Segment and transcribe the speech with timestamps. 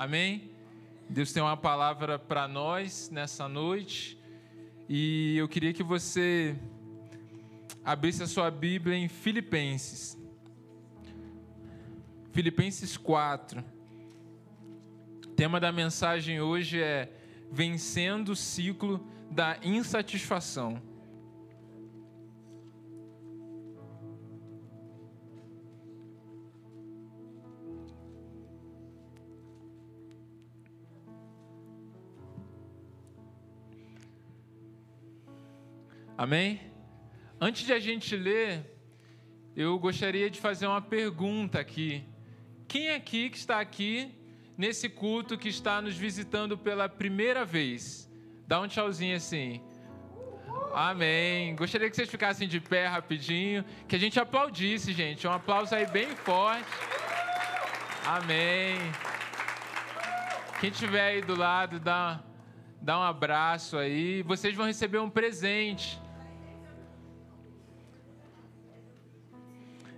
[0.00, 0.50] Amém?
[1.10, 4.18] Deus tem uma palavra para nós nessa noite
[4.88, 6.56] e eu queria que você
[7.84, 10.18] abrisse a sua Bíblia em Filipenses.
[12.32, 13.62] Filipenses 4.
[15.22, 17.12] O tema da mensagem hoje é
[17.52, 20.80] Vencendo o ciclo da insatisfação.
[36.20, 36.60] Amém?
[37.40, 38.70] Antes de a gente ler,
[39.56, 42.04] eu gostaria de fazer uma pergunta aqui.
[42.68, 44.14] Quem aqui que está aqui
[44.54, 48.06] nesse culto que está nos visitando pela primeira vez?
[48.46, 49.62] Dá um tchauzinho assim.
[50.74, 51.56] Amém.
[51.56, 55.26] Gostaria que vocês ficassem de pé rapidinho, que a gente aplaudisse, gente.
[55.26, 56.68] Um aplauso aí bem forte.
[58.04, 58.76] Amém.
[60.60, 62.22] Quem estiver aí do lado, dá,
[62.78, 64.22] dá um abraço aí.
[64.22, 65.98] Vocês vão receber um presente.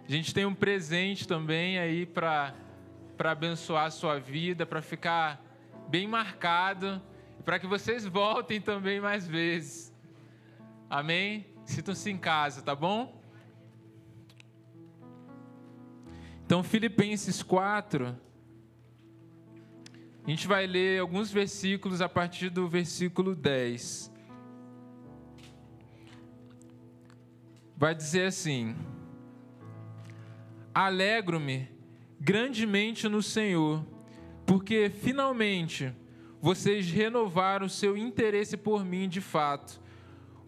[0.07, 2.55] A gente tem um presente também aí para
[3.19, 5.43] abençoar a sua vida, para ficar
[5.89, 7.01] bem marcado,
[7.45, 9.95] para que vocês voltem também mais vezes.
[10.91, 11.47] Amém?
[11.65, 13.21] Sintam-se em casa, tá bom?
[16.45, 18.19] Então, Filipenses 4,
[20.25, 24.13] a gente vai ler alguns versículos a partir do versículo 10.
[27.77, 28.77] Vai dizer assim:
[30.75, 31.69] Alegro-me
[32.21, 33.85] grandemente no Senhor,
[34.47, 35.93] porque finalmente
[36.41, 39.81] vocês renovaram seu interesse por mim de fato.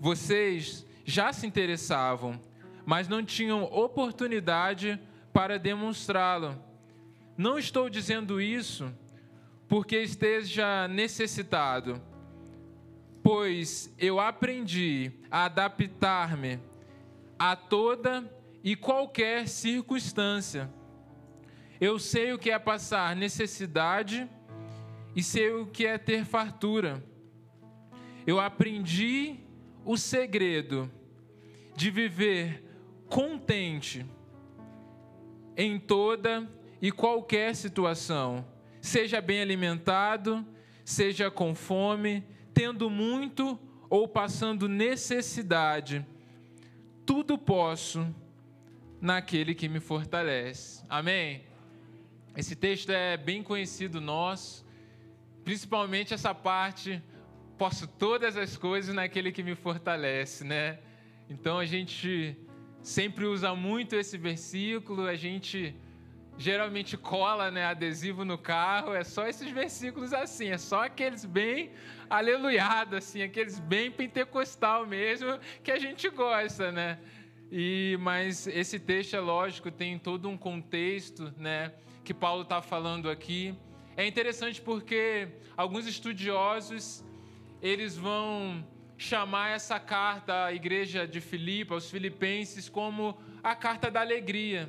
[0.00, 2.40] Vocês já se interessavam,
[2.86, 5.00] mas não tinham oportunidade
[5.32, 6.56] para demonstrá-lo.
[7.36, 8.92] Não estou dizendo isso
[9.68, 12.00] porque esteja necessitado,
[13.22, 16.60] pois eu aprendi a adaptar-me
[17.38, 18.24] a toda
[18.64, 20.72] e qualquer circunstância.
[21.78, 24.26] Eu sei o que é passar necessidade
[25.14, 27.04] e sei o que é ter fartura.
[28.26, 29.36] Eu aprendi
[29.84, 30.90] o segredo
[31.76, 32.64] de viver
[33.06, 34.06] contente
[35.54, 36.48] em toda
[36.80, 38.46] e qualquer situação,
[38.80, 40.44] seja bem alimentado,
[40.84, 43.58] seja com fome, tendo muito
[43.90, 46.04] ou passando necessidade.
[47.04, 48.06] Tudo posso
[49.04, 50.82] naquele que me fortalece.
[50.88, 51.44] Amém?
[52.34, 54.64] Esse texto é bem conhecido nosso,
[55.44, 57.02] principalmente essa parte,
[57.58, 60.78] posso todas as coisas naquele que me fortalece, né?
[61.28, 62.34] Então a gente
[62.82, 65.76] sempre usa muito esse versículo, a gente
[66.38, 71.72] geralmente cola né, adesivo no carro, é só esses versículos assim, é só aqueles bem
[72.08, 76.98] aleluiados, assim, aqueles bem pentecostal mesmo, que a gente gosta, né?
[77.56, 81.72] E mas esse texto é lógico tem todo um contexto, né,
[82.02, 83.54] que Paulo está falando aqui.
[83.96, 87.04] É interessante porque alguns estudiosos
[87.62, 88.66] eles vão
[88.98, 94.68] chamar essa carta à igreja de Filipe, aos filipenses, como a carta da alegria.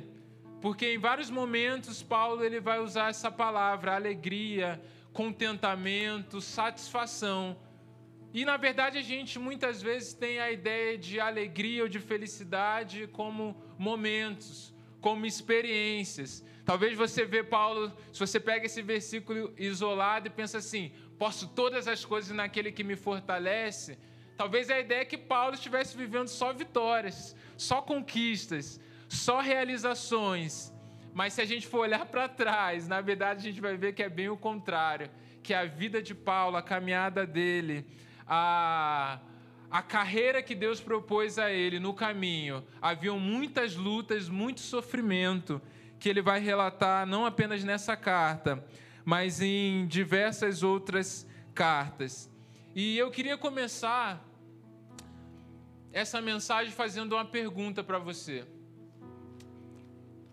[0.60, 4.80] Porque em vários momentos Paulo ele vai usar essa palavra, alegria,
[5.12, 7.56] contentamento, satisfação.
[8.38, 13.06] E na verdade a gente muitas vezes tem a ideia de alegria ou de felicidade
[13.10, 16.44] como momentos, como experiências.
[16.62, 21.88] Talvez você vê Paulo, se você pega esse versículo isolado e pensa assim: posso todas
[21.88, 23.96] as coisas naquele que me fortalece.
[24.36, 30.74] Talvez a ideia é que Paulo estivesse vivendo só vitórias, só conquistas, só realizações.
[31.14, 34.02] Mas se a gente for olhar para trás, na verdade a gente vai ver que
[34.02, 35.10] é bem o contrário,
[35.42, 37.86] que a vida de Paulo, a caminhada dele,
[38.26, 39.20] a,
[39.70, 45.60] a carreira que Deus propôs a ele no caminho, haviam muitas lutas, muito sofrimento,
[45.98, 48.64] que ele vai relatar não apenas nessa carta,
[49.04, 52.30] mas em diversas outras cartas.
[52.74, 54.22] E eu queria começar
[55.92, 58.46] essa mensagem fazendo uma pergunta para você.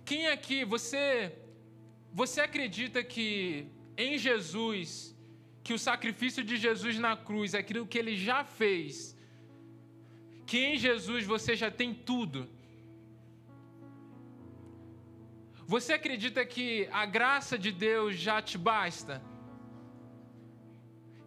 [0.04, 1.38] Quem aqui, você,
[2.12, 5.13] você acredita que em Jesus
[5.64, 9.18] que o sacrifício de Jesus na cruz, aquilo que ele já fez,
[10.46, 12.50] que em Jesus você já tem tudo.
[15.66, 19.24] Você acredita que a graça de Deus já te basta?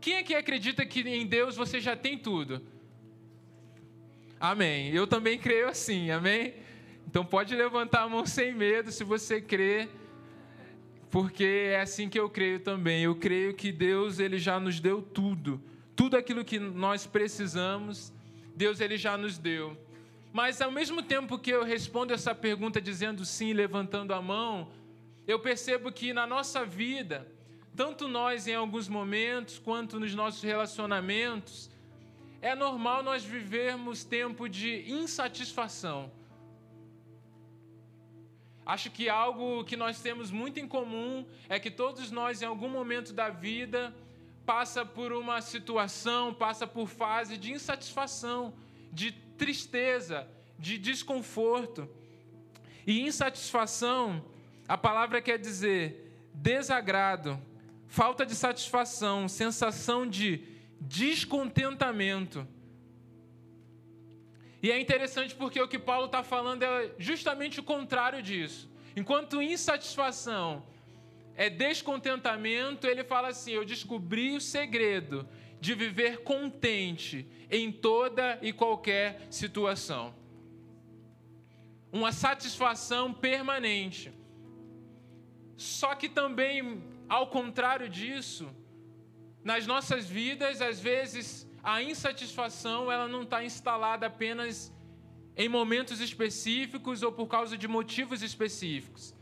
[0.00, 2.62] Quem aqui acredita que em Deus você já tem tudo?
[4.38, 4.90] Amém.
[4.90, 6.54] Eu também creio assim, amém?
[7.08, 9.88] Então pode levantar a mão sem medo se você crê
[11.16, 13.04] porque é assim que eu creio também.
[13.04, 15.58] Eu creio que Deus ele já nos deu tudo,
[15.96, 18.12] tudo aquilo que nós precisamos,
[18.54, 19.74] Deus ele já nos deu.
[20.30, 24.68] Mas ao mesmo tempo que eu respondo essa pergunta dizendo sim, levantando a mão,
[25.26, 27.26] eu percebo que na nossa vida,
[27.74, 31.70] tanto nós em alguns momentos quanto nos nossos relacionamentos,
[32.42, 36.12] é normal nós vivermos tempo de insatisfação.
[38.66, 42.68] Acho que algo que nós temos muito em comum é que todos nós, em algum
[42.68, 43.94] momento da vida,
[44.44, 48.52] passa por uma situação, passa por fase de insatisfação,
[48.92, 50.28] de tristeza,
[50.58, 51.88] de desconforto.
[52.84, 54.24] E insatisfação,
[54.66, 56.02] a palavra quer dizer
[56.34, 57.40] desagrado,
[57.86, 60.42] falta de satisfação, sensação de
[60.80, 62.46] descontentamento.
[64.66, 68.68] E é interessante porque o que Paulo está falando é justamente o contrário disso.
[68.96, 70.66] Enquanto insatisfação
[71.36, 75.28] é descontentamento, ele fala assim: Eu descobri o segredo
[75.60, 80.12] de viver contente em toda e qualquer situação.
[81.92, 84.12] Uma satisfação permanente.
[85.56, 88.50] Só que também, ao contrário disso,
[89.44, 94.72] nas nossas vidas, às vezes a insatisfação ela não está instalada apenas
[95.36, 99.12] em momentos específicos ou por causa de motivos específicos.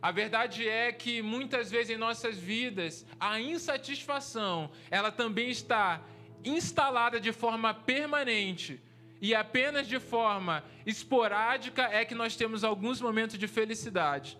[0.00, 6.02] A verdade é que muitas vezes em nossas vidas a insatisfação ela também está
[6.42, 8.80] instalada de forma permanente
[9.20, 14.38] e apenas de forma esporádica é que nós temos alguns momentos de felicidade.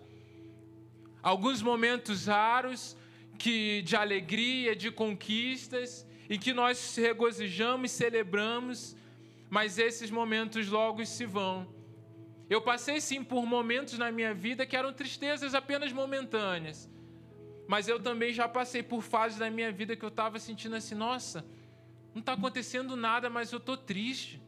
[1.21, 2.97] Alguns momentos raros
[3.37, 8.95] que de alegria, de conquistas, em que nós regozijamos e celebramos,
[9.49, 11.67] mas esses momentos logo se vão.
[12.49, 16.89] Eu passei sim por momentos na minha vida que eram tristezas apenas momentâneas,
[17.67, 20.95] mas eu também já passei por fases da minha vida que eu estava sentindo assim:
[20.95, 21.45] nossa,
[22.13, 24.41] não está acontecendo nada, mas eu estou triste.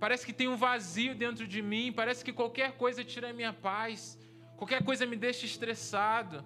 [0.00, 3.52] Parece que tem um vazio dentro de mim, parece que qualquer coisa tira a minha
[3.52, 4.18] paz,
[4.56, 6.44] qualquer coisa me deixa estressado.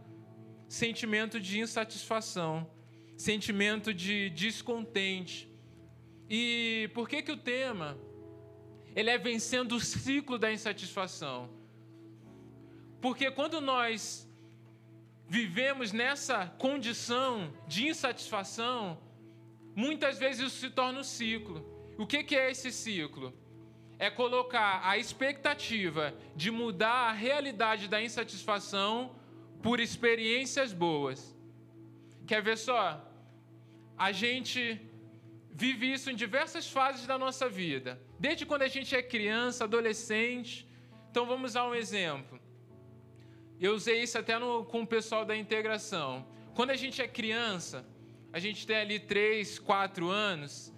[0.68, 2.70] Sentimento de insatisfação
[3.18, 5.52] sentimento de descontente.
[6.30, 7.98] E por que que o tema
[8.94, 11.50] ele é vencendo o ciclo da insatisfação?
[13.00, 14.26] Porque quando nós
[15.28, 18.98] vivemos nessa condição de insatisfação,
[19.74, 21.66] muitas vezes isso se torna um ciclo.
[21.98, 23.34] O que, que é esse ciclo?
[23.98, 29.16] É colocar a expectativa de mudar a realidade da insatisfação
[29.60, 31.36] por experiências boas.
[32.28, 33.07] Quer ver só?
[33.98, 34.80] A gente
[35.50, 38.00] vive isso em diversas fases da nossa vida.
[38.18, 40.68] Desde quando a gente é criança, adolescente.
[41.10, 42.38] Então vamos a um exemplo.
[43.60, 46.24] Eu usei isso até no, com o pessoal da integração.
[46.54, 47.84] Quando a gente é criança,
[48.32, 50.72] a gente tem ali 3, 4 anos,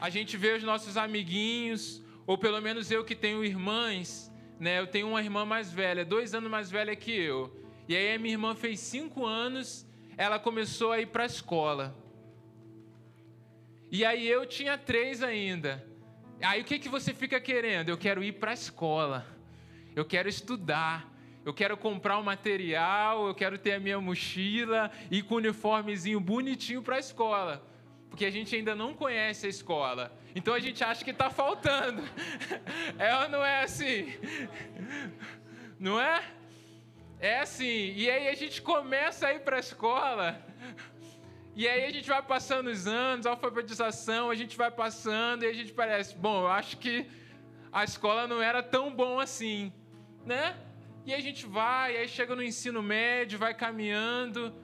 [0.00, 4.78] a gente vê os nossos amiguinhos, ou pelo menos eu que tenho irmãs, né?
[4.78, 7.54] Eu tenho uma irmã mais velha, dois anos mais velha que eu.
[7.86, 9.86] E aí a minha irmã fez cinco anos,
[10.16, 12.01] ela começou a ir para a escola.
[13.92, 15.86] E aí eu tinha três ainda.
[16.40, 17.90] Aí o que, que você fica querendo?
[17.90, 19.26] Eu quero ir para a escola.
[19.94, 21.12] Eu quero estudar.
[21.44, 26.18] Eu quero comprar um material, eu quero ter a minha mochila e com o uniformezinho
[26.18, 27.68] bonitinho para a escola.
[28.08, 30.10] Porque a gente ainda não conhece a escola.
[30.34, 32.02] Então a gente acha que está faltando.
[32.98, 34.10] É ou não é assim?
[35.78, 36.22] Não é?
[37.20, 37.92] É assim.
[37.94, 40.42] E aí a gente começa a ir para a escola
[41.54, 45.46] e aí a gente vai passando os anos, a alfabetização, a gente vai passando e
[45.46, 47.06] a gente parece, bom, eu acho que
[47.70, 49.70] a escola não era tão bom assim,
[50.24, 50.56] né?
[51.04, 54.54] E a gente vai, aí chega no ensino médio, vai caminhando.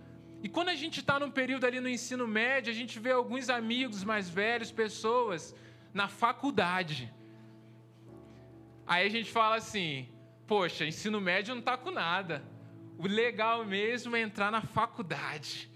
[0.42, 3.50] E quando a gente está num período ali no ensino médio, a gente vê alguns
[3.50, 5.54] amigos mais velhos, pessoas
[5.92, 7.12] na faculdade.
[8.87, 10.09] Aí a gente fala assim:
[10.47, 12.42] poxa, ensino médio não está com nada.
[12.97, 15.71] O legal mesmo é entrar na faculdade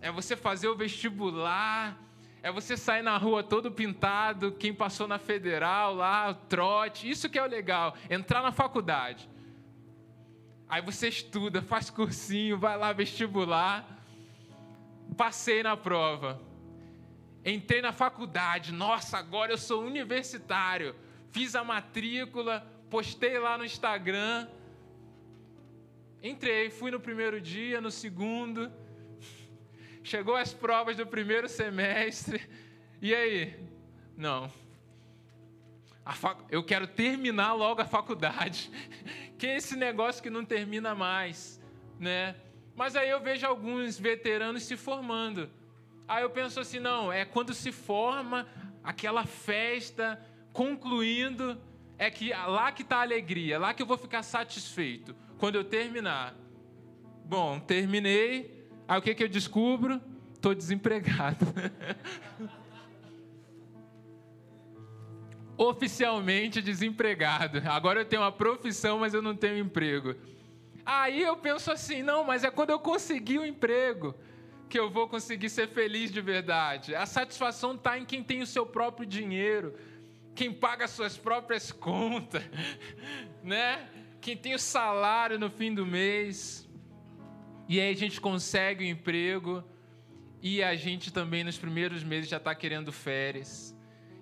[0.00, 1.98] é você fazer o vestibular,
[2.42, 7.38] é você sair na rua todo pintado, quem passou na federal lá, trote, isso que
[7.38, 9.28] é o legal, entrar na faculdade.
[10.68, 13.84] Aí você estuda, faz cursinho, vai lá vestibular,
[15.16, 16.40] passei na prova.
[17.44, 20.94] Entrei na faculdade, nossa, agora eu sou universitário.
[21.30, 24.46] Fiz a matrícula, postei lá no Instagram.
[26.22, 28.70] Entrei, fui no primeiro dia, no segundo,
[30.02, 32.40] Chegou as provas do primeiro semestre.
[33.02, 33.54] E aí?
[34.16, 34.50] Não.
[36.14, 36.42] fac...
[36.50, 38.70] eu quero terminar logo a faculdade.
[39.38, 41.60] que é esse negócio que não termina mais,
[41.98, 42.34] né?
[42.74, 45.50] Mas aí eu vejo alguns veteranos se formando.
[46.08, 48.46] Aí eu penso assim, não, é quando se forma
[48.82, 50.20] aquela festa,
[50.52, 51.60] concluindo,
[51.98, 55.64] é que lá que está a alegria, lá que eu vou ficar satisfeito, quando eu
[55.64, 56.34] terminar.
[57.24, 58.59] Bom, terminei,
[58.90, 60.00] aí o que, que eu descubro?
[60.34, 61.46] Estou desempregado.
[65.56, 67.62] Oficialmente desempregado.
[67.66, 70.16] Agora eu tenho uma profissão, mas eu não tenho emprego.
[70.84, 74.12] Aí eu penso assim: não, mas é quando eu conseguir o um emprego
[74.68, 76.92] que eu vou conseguir ser feliz de verdade.
[76.92, 79.78] A satisfação está em quem tem o seu próprio dinheiro,
[80.34, 82.42] quem paga as suas próprias contas,
[83.44, 83.88] né?
[84.20, 86.68] Quem tem o salário no fim do mês.
[87.70, 89.62] E aí a gente consegue o um emprego
[90.42, 93.72] e a gente também nos primeiros meses já está querendo férias.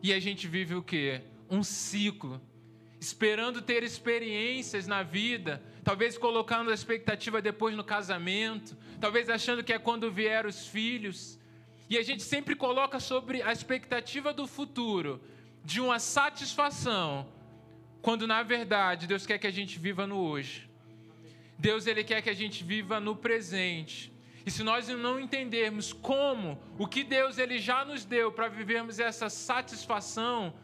[0.03, 1.23] E a gente vive o quê?
[1.49, 2.43] Um ciclo.
[3.01, 9.73] Esperando ter experiências na vida, talvez colocando a expectativa depois no casamento, talvez achando que
[9.73, 11.39] é quando vier os filhos.
[11.89, 15.23] E a gente sempre coloca sobre a expectativa do futuro,
[15.65, 17.27] de uma satisfação,
[18.03, 20.68] quando na verdade Deus quer que a gente viva no hoje.
[21.59, 24.13] Deus ele quer que a gente viva no presente.
[24.47, 28.99] E se nós não entendermos como o que Deus ele já nos deu para vivermos
[28.99, 30.55] essa satisfação,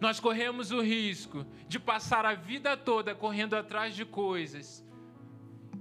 [0.00, 4.84] nós corremos o risco de passar a vida toda correndo atrás de coisas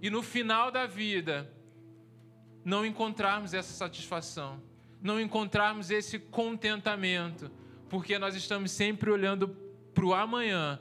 [0.02, 1.52] e no final da vida
[2.64, 4.62] não encontrarmos essa satisfação,
[5.02, 7.52] não encontrarmos esse contentamento,
[7.90, 9.50] porque nós estamos sempre olhando
[9.94, 10.80] para o amanhã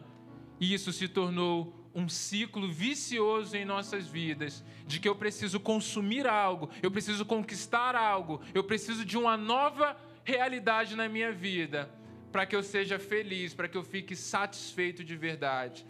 [0.61, 6.27] e isso se tornou um ciclo vicioso em nossas vidas, de que eu preciso consumir
[6.27, 11.91] algo, eu preciso conquistar algo, eu preciso de uma nova realidade na minha vida,
[12.31, 15.87] para que eu seja feliz, para que eu fique satisfeito de verdade.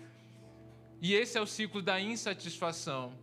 [1.01, 3.19] E esse é o ciclo da insatisfação.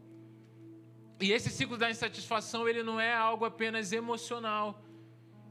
[1.20, 4.82] E esse ciclo da insatisfação, ele não é algo apenas emocional.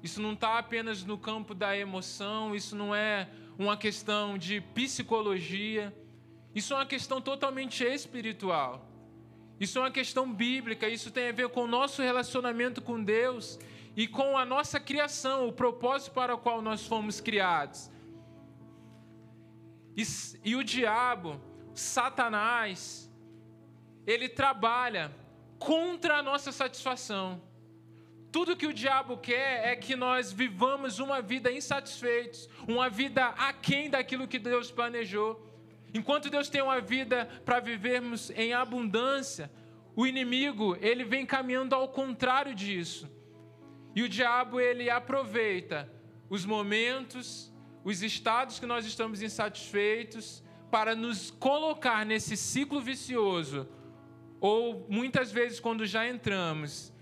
[0.03, 5.93] Isso não está apenas no campo da emoção, isso não é uma questão de psicologia
[6.59, 8.87] isso é uma questão totalmente espiritual.
[9.61, 13.59] Isso é uma questão bíblica, isso tem a ver com o nosso relacionamento com Deus
[13.97, 17.91] e com a nossa criação, o propósito para o qual nós fomos criados.
[19.97, 20.03] E,
[20.45, 21.41] e o diabo,
[21.75, 23.11] Satanás,
[24.07, 25.13] ele trabalha
[25.59, 27.43] contra a nossa satisfação.
[28.31, 33.91] Tudo que o diabo quer é que nós vivamos uma vida insatisfeitos, uma vida aquém
[33.91, 35.48] daquilo que Deus planejou.
[35.95, 39.51] Enquanto Deus tem uma vida para vivermos em abundância,
[39.97, 43.11] o inimigo, ele vem caminhando ao contrário disso.
[43.95, 45.91] E o diabo, ele aproveita
[46.31, 47.53] os momentos,
[47.83, 53.69] os estados que nós estamos insatisfeitos, para nos colocar nesse ciclo vicioso.
[54.41, 56.93] Ou muitas vezes, quando já entramos,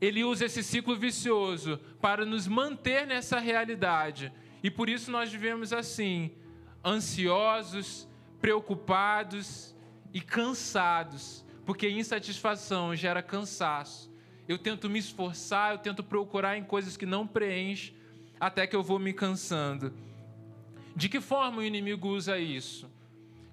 [0.00, 4.32] ele usa esse ciclo vicioso para nos manter nessa realidade.
[4.62, 6.32] E por isso nós vivemos assim,
[6.84, 8.08] ansiosos,
[8.40, 9.74] preocupados
[10.12, 14.10] e cansados, porque insatisfação gera cansaço.
[14.48, 17.94] Eu tento me esforçar, eu tento procurar em coisas que não preenchem,
[18.38, 19.92] até que eu vou me cansando.
[20.94, 22.90] De que forma o inimigo usa isso?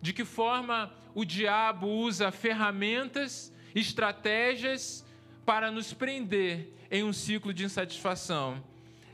[0.02, 5.06] De que forma o diabo usa ferramentas, estratégias
[5.46, 8.64] para nos prender em um ciclo de insatisfação?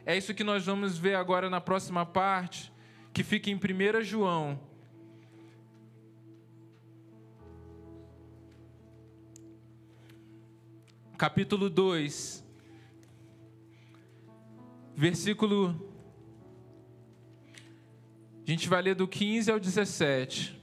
[0.06, 2.72] É isso que nós vamos ver agora na próxima parte
[3.14, 4.60] que fica em 1 João.
[11.18, 12.46] Capítulo 2,
[14.96, 15.88] versículo.
[18.48, 20.59] A gente vai ler do 15 ao 17.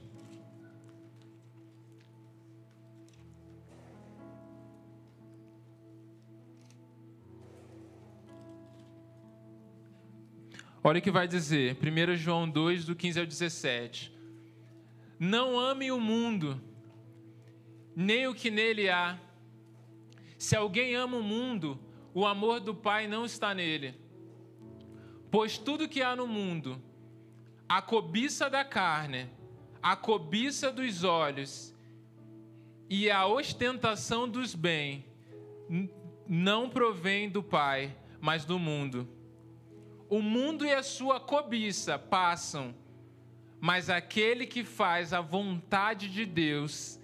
[10.87, 14.09] Olha o que vai dizer, 1 João 2, do 15 ao 17.
[15.19, 16.61] Não ame o mundo,
[17.93, 19.19] nem o que nele há.
[20.37, 21.77] Se alguém ama o mundo,
[22.13, 23.95] o amor do Pai não está nele.
[25.29, 26.81] Pois tudo que há no mundo,
[27.67, 29.29] a cobiça da carne,
[29.83, 31.75] a cobiça dos olhos
[32.89, 35.03] e a ostentação dos bens,
[36.25, 39.16] não provém do Pai, mas do mundo.
[40.09, 42.73] O mundo e a sua cobiça passam,
[43.59, 46.99] mas aquele que faz a vontade de Deus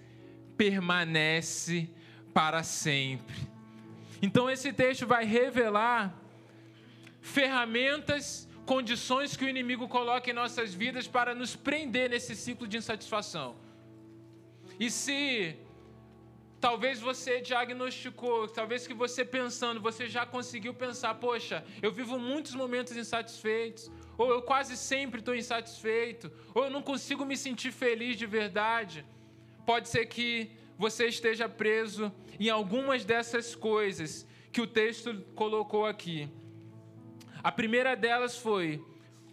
[0.56, 1.90] permanece
[2.32, 3.36] para sempre.
[4.22, 6.14] Então, esse texto vai revelar
[7.20, 12.78] ferramentas condições que o inimigo coloca em nossas vidas para nos prender nesse ciclo de
[12.78, 13.56] insatisfação.
[14.80, 15.56] E se
[16.64, 22.54] talvez você diagnosticou, talvez que você pensando, você já conseguiu pensar, poxa, eu vivo muitos
[22.54, 28.16] momentos insatisfeitos, ou eu quase sempre estou insatisfeito, ou eu não consigo me sentir feliz
[28.16, 29.04] de verdade.
[29.66, 36.30] Pode ser que você esteja preso em algumas dessas coisas que o texto colocou aqui.
[37.42, 38.82] A primeira delas foi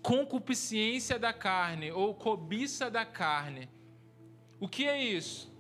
[0.02, 3.70] concupiscência da carne ou cobiça da carne.
[4.60, 5.51] O que é isso?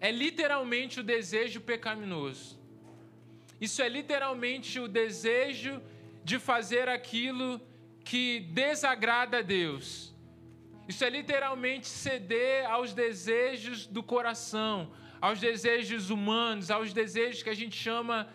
[0.00, 2.58] É literalmente o desejo pecaminoso.
[3.60, 5.82] Isso é literalmente o desejo
[6.24, 7.60] de fazer aquilo
[8.02, 10.14] que desagrada a Deus.
[10.88, 14.90] Isso é literalmente ceder aos desejos do coração,
[15.20, 18.28] aos desejos humanos, aos desejos que a gente chama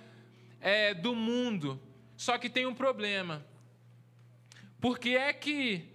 [0.62, 1.82] é, do mundo.
[2.16, 3.46] Só que tem um problema.
[4.80, 5.90] Porque é que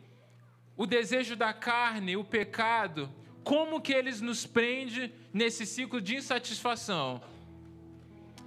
[0.77, 3.13] o desejo da carne, o pecado,
[3.45, 7.23] como que eles nos prende nesse ciclo de insatisfação?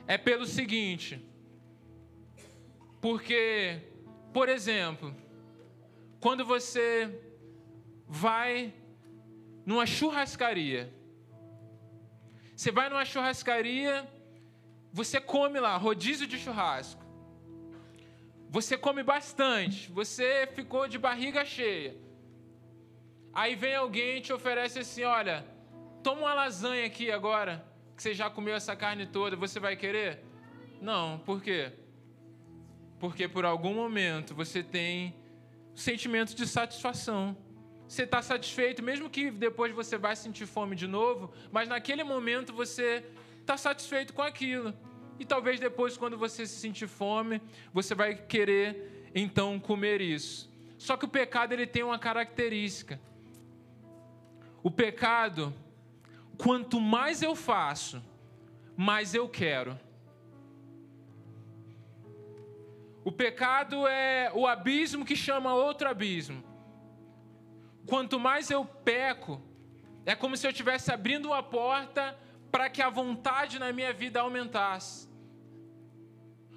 [0.07, 1.21] É pelo seguinte.
[3.01, 3.79] Porque,
[4.31, 5.15] por exemplo,
[6.19, 7.21] quando você
[8.07, 8.73] vai
[9.65, 10.93] numa churrascaria,
[12.55, 14.07] você vai numa churrascaria
[14.93, 17.03] você come lá, rodízio de churrasco.
[18.47, 21.97] Você come bastante, você ficou de barriga cheia.
[23.33, 25.45] Aí vem alguém e te oferece assim: olha,
[26.03, 30.23] toma uma lasanha aqui agora, que você já comeu essa carne toda, você vai querer?
[30.79, 31.71] Não, por quê?
[32.99, 35.15] Porque por algum momento você tem
[35.73, 37.35] sentimento de satisfação.
[37.87, 42.53] Você está satisfeito, mesmo que depois você vai sentir fome de novo, mas naquele momento
[42.53, 43.03] você
[43.41, 44.73] está satisfeito com aquilo.
[45.19, 50.51] E talvez depois, quando você se sentir fome, você vai querer então comer isso.
[50.77, 52.99] Só que o pecado ele tem uma característica.
[54.63, 55.53] O pecado,
[56.37, 58.01] quanto mais eu faço,
[58.77, 59.77] mais eu quero.
[63.03, 66.41] O pecado é o abismo que chama outro abismo.
[67.85, 69.41] Quanto mais eu peco,
[70.05, 72.17] é como se eu estivesse abrindo uma porta
[72.49, 75.09] para que a vontade na minha vida aumentasse.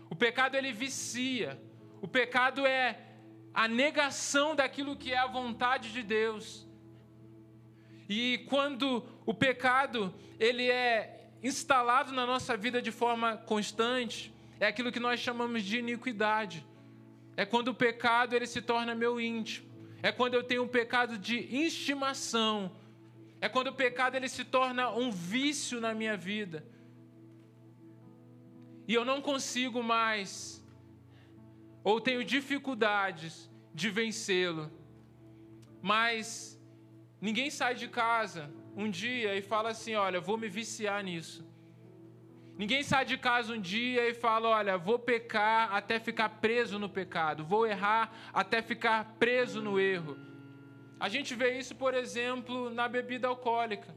[0.09, 1.61] O pecado ele vicia.
[2.01, 3.01] O pecado é
[3.53, 6.66] a negação daquilo que é a vontade de Deus.
[8.09, 14.93] E quando o pecado ele é instalado na nossa vida de forma constante, é aquilo
[14.93, 16.67] que nós chamamos de iniquidade.
[17.37, 19.67] É quando o pecado ele se torna meu íntimo.
[20.03, 22.71] É quando eu tenho um pecado de estimação
[23.41, 26.67] é quando o pecado ele se torna um vício na minha vida.
[28.89, 30.65] E eu não consigo mais,
[31.83, 34.71] ou tenho dificuldades de vencê-lo.
[35.83, 36.56] Mas
[37.21, 41.45] ninguém sai de casa um dia e fala assim: Olha, vou me viciar nisso.
[42.59, 46.89] Ninguém sai de casa um dia e fala: Olha, vou pecar até ficar preso no
[46.89, 50.17] pecado, vou errar até ficar preso no erro.
[50.99, 53.95] A gente vê isso, por exemplo, na bebida alcoólica.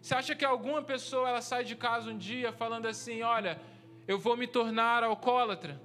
[0.00, 3.60] Você acha que alguma pessoa ela sai de casa um dia falando assim: "Olha,
[4.06, 5.80] eu vou me tornar alcoólatra"?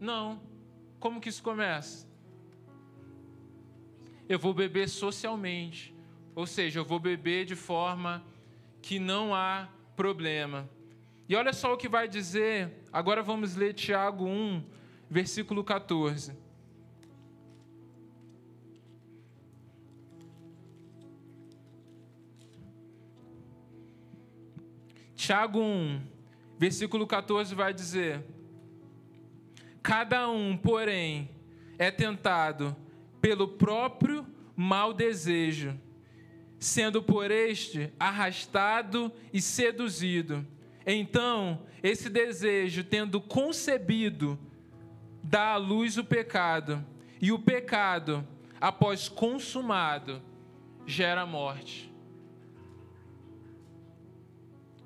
[0.00, 0.40] Não.
[0.98, 2.07] Como que isso começa?
[4.28, 5.94] Eu vou beber socialmente,
[6.34, 8.22] ou seja, eu vou beber de forma
[8.82, 10.68] que não há problema.
[11.28, 14.62] E olha só o que vai dizer, agora vamos ler Tiago 1,
[15.10, 16.36] versículo 14.
[25.14, 26.00] Tiago 1,
[26.58, 28.24] versículo 14 vai dizer:
[29.82, 31.28] Cada um, porém,
[31.78, 32.76] é tentado
[33.20, 34.26] pelo próprio
[34.56, 35.78] mau desejo,
[36.58, 40.46] sendo por este arrastado e seduzido.
[40.86, 44.38] Então, esse desejo, tendo concebido,
[45.22, 46.84] dá à luz o pecado,
[47.20, 48.26] e o pecado,
[48.60, 50.22] após consumado,
[50.86, 51.92] gera morte.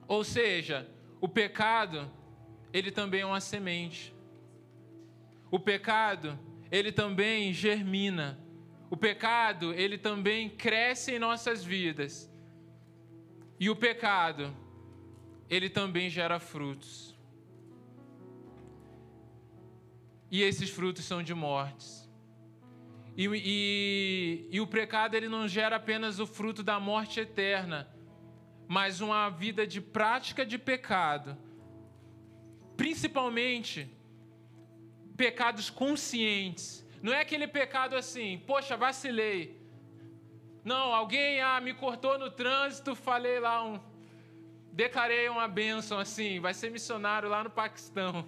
[0.09, 0.87] Ou seja,
[1.21, 2.11] o pecado,
[2.73, 4.13] ele também é uma semente.
[5.51, 6.39] O pecado,
[6.73, 8.41] ele também germina.
[8.91, 12.33] O pecado, ele também cresce em nossas vidas.
[13.61, 14.57] E o pecado,
[15.51, 17.15] ele também gera frutos.
[20.31, 22.11] E esses frutos são de mortes.
[23.15, 27.95] E, e, e, o pecado ele não gera apenas o fruto da morte eterna,
[28.67, 31.37] mas uma vida de prática de pecado,
[32.75, 33.95] principalmente
[35.17, 36.87] pecados conscientes.
[37.03, 39.61] Não é aquele pecado assim, poxa, vacilei.
[40.65, 43.81] Não, alguém ah, me cortou no trânsito, falei lá um.
[44.73, 48.27] Declarei uma bênção assim, vai ser missionário lá no Paquistão.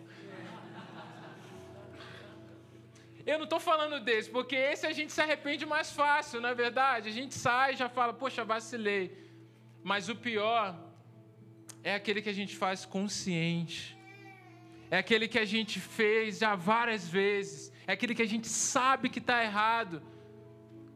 [3.26, 6.54] Eu não estou falando desse, porque esse a gente se arrepende mais fácil, não é
[6.54, 7.08] verdade?
[7.08, 9.16] A gente sai e já fala, poxa, vacilei.
[9.82, 10.78] Mas o pior
[11.82, 13.93] é aquele que a gente faz consciente.
[14.90, 17.72] É aquele que a gente fez já várias vezes.
[17.86, 20.02] É aquele que a gente sabe que está errado.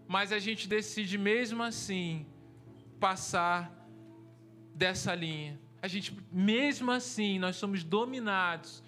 [0.06, 2.26] Mas a gente decide mesmo assim
[2.98, 3.72] passar
[4.74, 5.58] dessa linha.
[5.80, 8.82] A gente, mesmo assim, nós somos dominados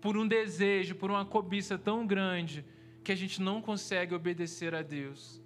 [0.00, 2.64] por um desejo, por uma cobiça tão grande
[3.02, 5.42] que a gente não consegue obedecer a Deus.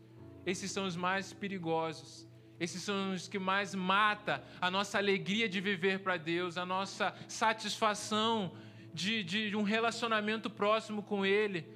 [0.46, 2.26] Esses são os mais perigosos.
[2.58, 7.14] Esses são os que mais mata a nossa alegria de viver para Deus, a nossa
[7.28, 8.52] satisfação
[8.92, 11.66] de, de um relacionamento próximo com Ele.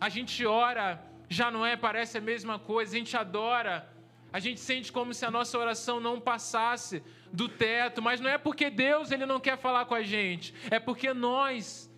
[0.00, 3.88] A gente ora, já não é, parece a mesma coisa, a gente adora,
[4.32, 7.02] a gente sente como se a nossa oração não passasse
[7.32, 10.78] do teto, mas não é porque Deus ele não quer falar com a gente, é
[10.78, 11.90] porque nós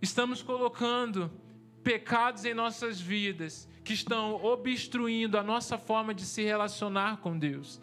[0.00, 1.30] estamos colocando
[1.82, 7.80] pecados em nossas vidas que estão obstruindo a nossa forma de se relacionar com Deus.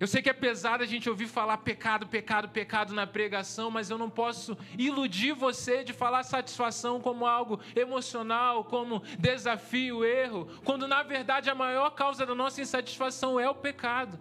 [0.00, 3.90] Eu sei que é pesado a gente ouvir falar pecado, pecado, pecado na pregação, mas
[3.90, 10.86] eu não posso iludir você de falar satisfação como algo emocional, como desafio, erro, quando
[10.86, 14.20] na verdade a maior causa da nossa insatisfação é o pecado.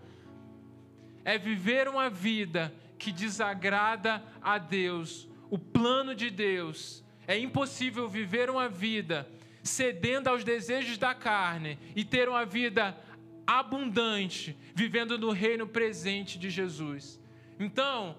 [1.24, 8.50] É viver uma vida que desagrada a Deus, o plano de Deus é impossível viver
[8.50, 9.30] uma vida
[9.62, 12.98] cedendo aos desejos da carne e ter uma vida
[13.48, 17.20] abundante, vivendo no reino presente de Jesus.
[17.58, 18.18] Então,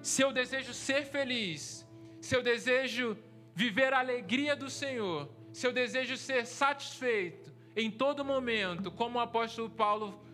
[0.00, 1.86] se eu desejo ser feliz,
[2.20, 3.18] se eu desejo
[3.54, 9.20] viver a alegria do Senhor, se eu desejo ser satisfeito em todo momento, como o
[9.20, 10.24] apóstolo Paulo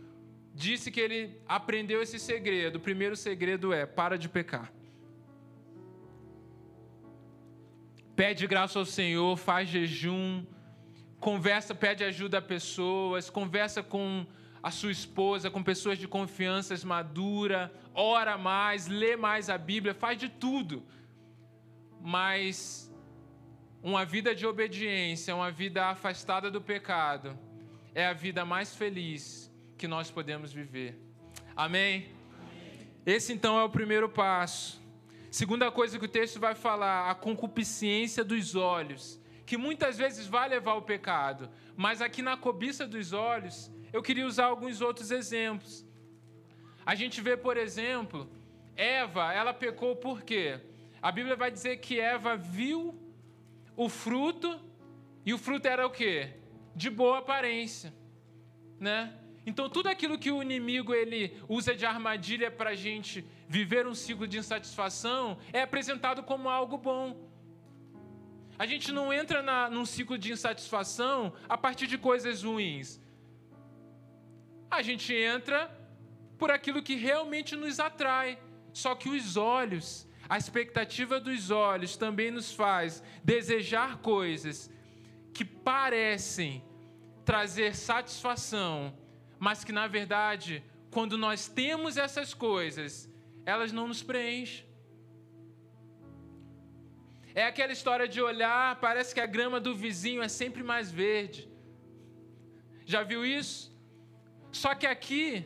[0.55, 4.73] disse que ele aprendeu esse segredo, o primeiro segredo é: para de pecar.
[8.15, 10.45] pede graça ao Senhor, faz jejum,
[11.25, 14.27] conversa, pede ajuda a pessoas, conversa com
[14.63, 20.19] a sua esposa, com pessoas de confiança madura, ora mais, lê mais a Bíblia, faz
[20.19, 20.83] de tudo.
[21.99, 22.93] Mas
[23.83, 27.39] uma vida de obediência, uma vida afastada do pecado,
[27.95, 31.01] é a vida mais feliz que nós podemos viver.
[31.57, 32.13] Amém?
[32.39, 32.89] Amém.
[33.07, 34.79] Esse então é o primeiro passo.
[35.31, 40.49] Segunda coisa que o texto vai falar, a concupiscência dos olhos, que muitas vezes vai
[40.49, 41.51] levar ao pecado.
[41.77, 45.87] Mas aqui na cobiça dos olhos, eu queria usar alguns outros exemplos.
[46.85, 48.29] A gente vê, por exemplo,
[48.77, 50.61] Eva, ela pecou por quê?
[51.01, 52.99] A Bíblia vai dizer que Eva viu
[53.77, 54.61] o fruto
[55.25, 56.35] e o fruto era o quê?
[56.75, 57.95] De boa aparência,
[58.79, 59.15] né?
[59.47, 63.95] Então tudo aquilo que o inimigo ele usa de armadilha para a gente viver um
[63.95, 67.34] ciclo de insatisfação é apresentado como algo bom.
[68.59, 73.01] A gente não entra na, num ciclo de insatisfação a partir de coisas ruins.
[74.71, 75.71] A gente entra
[76.39, 78.39] por aquilo que realmente nos atrai.
[78.73, 84.71] Só que os olhos, a expectativa dos olhos também nos faz desejar coisas
[85.33, 86.63] que parecem
[87.25, 88.97] trazer satisfação,
[89.39, 93.09] mas que na verdade, quando nós temos essas coisas,
[93.45, 94.67] elas não nos preenchem.
[97.35, 101.51] É aquela história de olhar, parece que a grama do vizinho é sempre mais verde.
[102.87, 103.77] Já viu isso?
[104.53, 105.45] Só que aqui,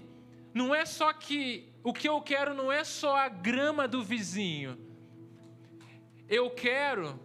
[0.52, 4.76] não é só que o que eu quero não é só a grama do vizinho.
[6.28, 7.18] Eu quero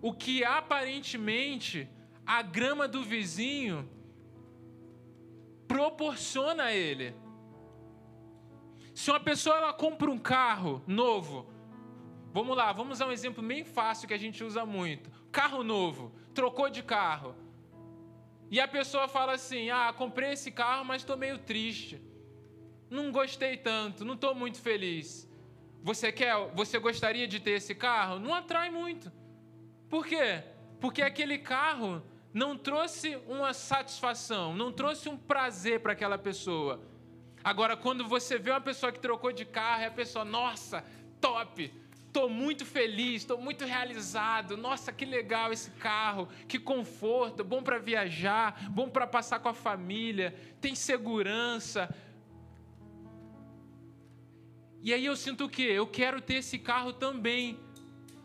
[0.00, 1.86] o que aparentemente
[2.24, 3.86] a grama do vizinho
[5.66, 7.14] proporciona a ele.
[8.94, 11.46] Se uma pessoa ela compra um carro novo,
[12.32, 15.10] vamos lá, vamos usar um exemplo bem fácil que a gente usa muito.
[15.30, 17.34] Carro novo, trocou de carro.
[18.50, 22.00] E a pessoa fala assim: "Ah, comprei esse carro, mas estou meio triste.
[22.90, 25.28] Não gostei tanto, não estou muito feliz."
[25.82, 28.18] Você quer, você gostaria de ter esse carro?
[28.18, 29.12] Não atrai muito.
[29.88, 30.42] Por quê?
[30.80, 36.80] Porque aquele carro não trouxe uma satisfação, não trouxe um prazer para aquela pessoa.
[37.42, 40.84] Agora, quando você vê uma pessoa que trocou de carro, é a pessoa, nossa,
[41.20, 41.72] top,
[42.18, 47.78] estou muito feliz, estou muito realizado, nossa, que legal esse carro, que conforto, bom para
[47.78, 51.88] viajar, bom para passar com a família, tem segurança.
[54.82, 55.62] E aí eu sinto o quê?
[55.62, 57.56] Eu quero ter esse carro também.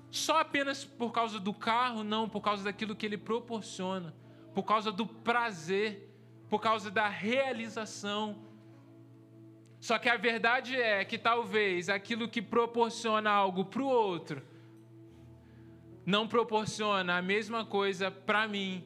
[0.10, 4.12] Só apenas por causa do carro, não, por causa daquilo que ele proporciona,
[4.56, 6.10] por causa do prazer,
[6.50, 8.44] por causa da realização.
[9.84, 14.42] Só que a verdade é que talvez aquilo que proporciona algo para o outro
[16.06, 18.82] não proporciona a mesma coisa para mim.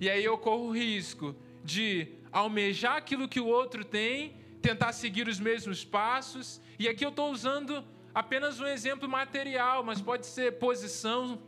[0.00, 5.28] E aí eu corro o risco de almejar aquilo que o outro tem, tentar seguir
[5.28, 6.58] os mesmos passos.
[6.78, 7.84] E aqui eu estou usando
[8.14, 11.42] apenas um exemplo material, mas pode ser posição,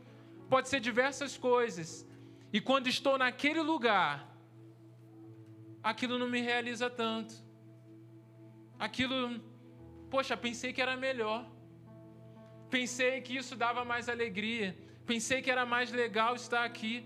[0.47, 2.07] pode ser diversas coisas.
[2.53, 4.37] E quando estou naquele lugar,
[5.81, 7.46] aquilo não me realiza tanto.
[8.79, 9.41] Aquilo,
[10.09, 11.49] poxa, pensei que era melhor.
[12.69, 14.77] Pensei que isso dava mais alegria.
[15.05, 17.05] Pensei que era mais legal estar aqui.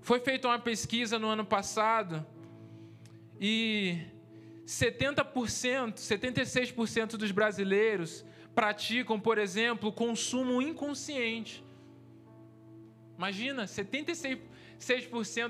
[0.00, 2.24] Foi feita uma pesquisa no ano passado
[3.40, 3.98] e
[4.66, 11.64] 70%, 76% dos brasileiros praticam, por exemplo, consumo inconsciente.
[13.16, 14.40] Imagina, 76%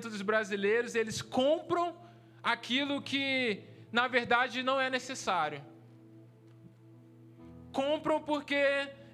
[0.02, 1.96] dos brasileiros, eles compram
[2.42, 3.62] aquilo que
[3.98, 5.60] na verdade não é necessário.
[7.72, 8.62] Compram porque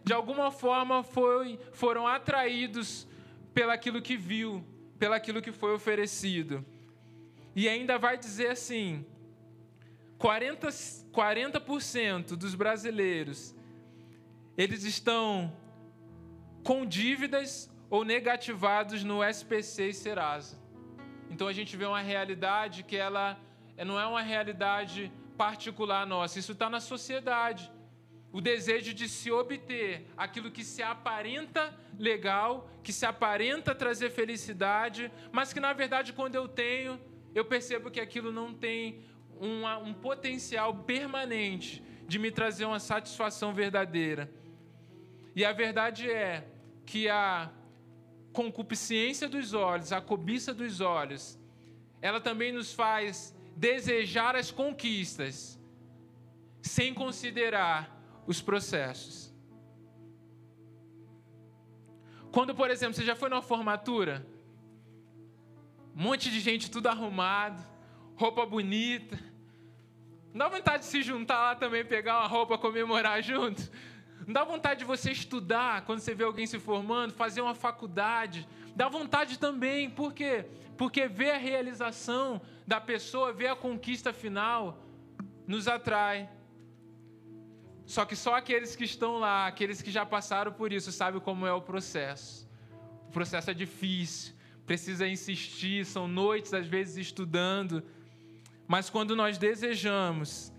[0.03, 3.07] de alguma forma foi, foram atraídos
[3.55, 4.51] pelaquilo que viu,
[4.99, 6.55] pelaquilo que foi oferecido.
[7.55, 9.07] E ainda vai dizer assim:
[10.19, 13.55] 40, 40% dos brasileiros
[14.57, 15.57] eles estão
[16.65, 20.57] com dívidas ou negativados no SPC e Serasa.
[21.31, 23.39] Então a gente vê uma realidade que ela
[23.79, 27.71] não é uma realidade particular nossa, isso está na sociedade
[28.33, 35.13] o desejo de se obter aquilo que se aparenta legal, que se aparenta trazer felicidade,
[35.31, 36.99] mas que na verdade, quando eu tenho,
[37.35, 39.05] eu percebo que aquilo não tem
[39.39, 44.33] uma, um potencial permanente de me trazer uma satisfação verdadeira.
[45.37, 46.49] E a verdade é
[46.87, 47.51] que a
[48.33, 51.39] concupiscência dos olhos, a cobiça dos olhos,
[52.01, 55.59] ela também nos faz desejar as conquistas,
[56.61, 59.33] sem considerar os processos.
[62.31, 64.27] Quando, por exemplo, você já foi numa formatura,
[65.95, 67.63] um monte de gente tudo arrumado,
[68.17, 69.19] roupa bonita,
[70.35, 73.71] dá vontade de se juntar lá também, pegar uma roupa, comemorar junto?
[74.27, 78.47] Não dá vontade de você estudar quando você vê alguém se formando, fazer uma faculdade?
[78.75, 80.47] Dá vontade também, por quê?
[80.77, 84.79] Porque ver a realização da pessoa, ver a conquista final,
[85.47, 86.29] nos atrai.
[87.85, 91.47] Só que só aqueles que estão lá, aqueles que já passaram por isso, sabem como
[91.47, 92.49] é o processo.
[93.09, 97.83] O processo é difícil, precisa insistir, são noites às vezes estudando.
[98.67, 100.53] Mas quando nós desejamos,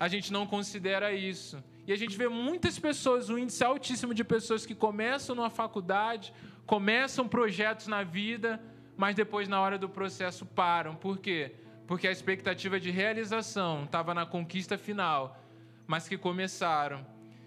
[0.00, 1.62] a gente não considera isso.
[1.86, 6.32] E a gente vê muitas pessoas, um índice altíssimo de pessoas que começam numa faculdade,
[6.64, 8.60] começam projetos na vida,
[8.96, 10.94] mas depois, na hora do processo, param.
[10.94, 11.56] Por quê?
[11.86, 15.42] Porque a expectativa de realização estava na conquista final
[15.86, 17.04] mas que começaram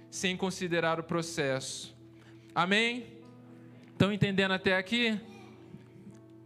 [0.10, 1.96] sem considerar o processo.
[2.54, 3.08] Amém?
[3.92, 5.20] Estão entendendo até aqui?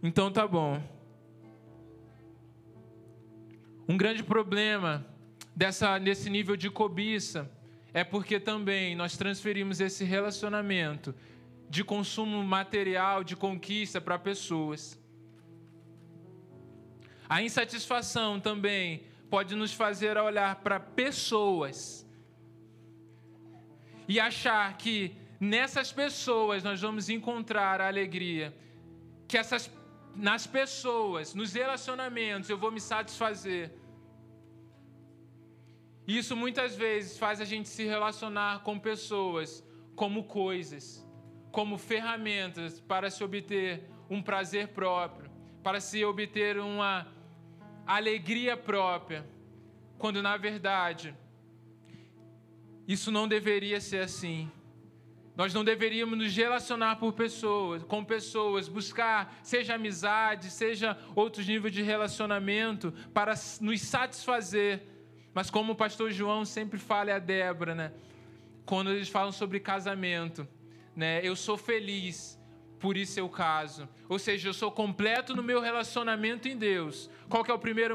[0.02, 0.82] Então tá bom.
[3.88, 5.06] Um grande problema
[5.54, 7.50] dessa, nesse nível de cobiça
[7.92, 11.14] é porque também nós transferimos esse relacionamento
[11.68, 14.98] de consumo material, de conquista para pessoas.
[17.28, 22.06] A insatisfação também pode nos fazer olhar para pessoas
[24.08, 28.52] e achar que nessas pessoas nós vamos encontrar a alegria,
[29.28, 29.70] que essas
[30.14, 33.72] nas pessoas, nos relacionamentos eu vou me satisfazer.
[36.18, 41.06] Isso muitas vezes faz a gente se relacionar com pessoas como coisas,
[41.52, 45.30] como ferramentas para se obter um prazer próprio,
[45.62, 47.06] para se obter uma
[47.86, 49.24] alegria própria,
[49.98, 51.14] quando na verdade
[52.88, 54.50] isso não deveria ser assim.
[55.36, 61.72] Nós não deveríamos nos relacionar por pessoas, com pessoas, buscar seja amizade, seja outros níveis
[61.72, 64.89] de relacionamento para nos satisfazer.
[65.34, 67.92] Mas como o pastor João sempre fala e a Débora, né?
[68.64, 70.46] Quando eles falam sobre casamento,
[70.94, 71.20] né?
[71.22, 72.40] Eu sou feliz
[72.80, 73.86] por isso é o caso.
[74.08, 77.10] Ou seja, eu sou completo no meu relacionamento em Deus.
[77.28, 77.94] Qual que é o primeiro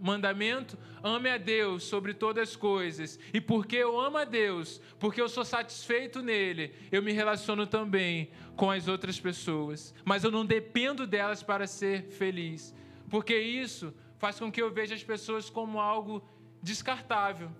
[0.00, 0.78] mandamento?
[1.02, 3.20] Ame a Deus sobre todas as coisas.
[3.32, 8.30] E porque eu amo a Deus, porque eu sou satisfeito nele, eu me relaciono também
[8.56, 9.94] com as outras pessoas.
[10.02, 12.74] Mas eu não dependo delas para ser feliz.
[13.10, 16.26] Porque isso faz com que eu veja as pessoas como algo
[16.62, 17.50] descartável.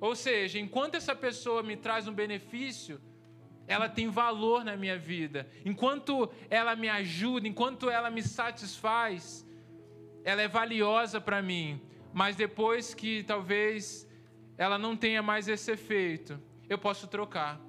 [0.00, 3.00] Ou seja, enquanto essa pessoa me traz um benefício,
[3.66, 5.48] ela tem valor na minha vida.
[5.64, 9.46] Enquanto ela me ajuda, enquanto ela me satisfaz,
[10.24, 11.80] ela é valiosa para mim.
[12.12, 14.08] Mas depois que talvez
[14.56, 17.60] ela não tenha mais esse efeito, eu posso trocar.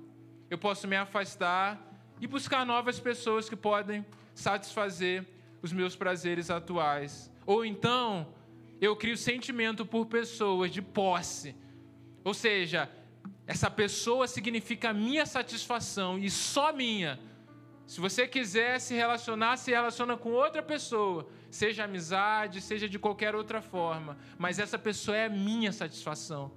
[0.49, 1.79] Eu posso me afastar
[2.19, 5.25] e buscar novas pessoas que podem satisfazer
[5.61, 7.31] os meus prazeres atuais.
[7.45, 8.33] Ou então,
[8.81, 11.55] eu crio sentimento por pessoas de posse.
[12.23, 12.89] Ou seja,
[13.45, 17.19] essa pessoa significa minha satisfação e só minha.
[17.85, 23.35] Se você quiser se relacionar, se relaciona com outra pessoa, seja amizade, seja de qualquer
[23.35, 26.51] outra forma, mas essa pessoa é a minha satisfação.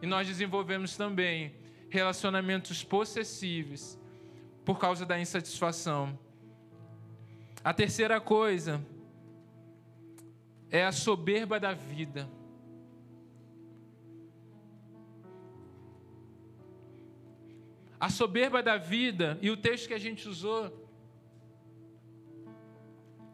[0.00, 1.54] E nós desenvolvemos também
[1.90, 3.98] relacionamentos possessivos
[4.64, 6.18] por causa da insatisfação.
[7.62, 8.84] A terceira coisa
[10.70, 12.28] é a soberba da vida.
[17.98, 20.86] A soberba da vida, e o texto que a gente usou,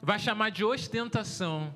[0.00, 1.74] vai chamar de ostentação.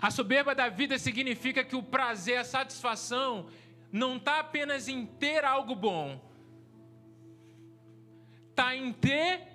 [0.00, 3.46] A soberba da vida significa que o prazer, a satisfação,
[3.90, 6.20] não está apenas em ter algo bom,
[8.50, 9.48] está em ter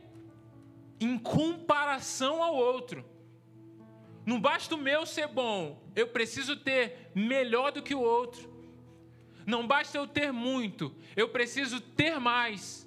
[0.99, 3.16] em comparação ao outro.
[4.27, 8.53] Não basta o meu ser bom, eu preciso ter melhor do que o outro.
[9.45, 12.85] Não basta eu ter muito, eu preciso ter mais.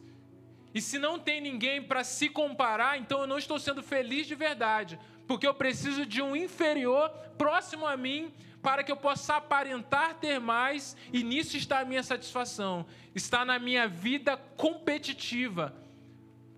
[0.74, 4.35] E se não tem ninguém para se comparar, então eu não estou sendo feliz de
[4.35, 10.18] verdade, porque eu preciso de um inferior próximo a mim para que eu possa aparentar
[10.18, 12.85] ter mais, e nisso está a minha satisfação.
[13.14, 15.74] Está na minha vida competitiva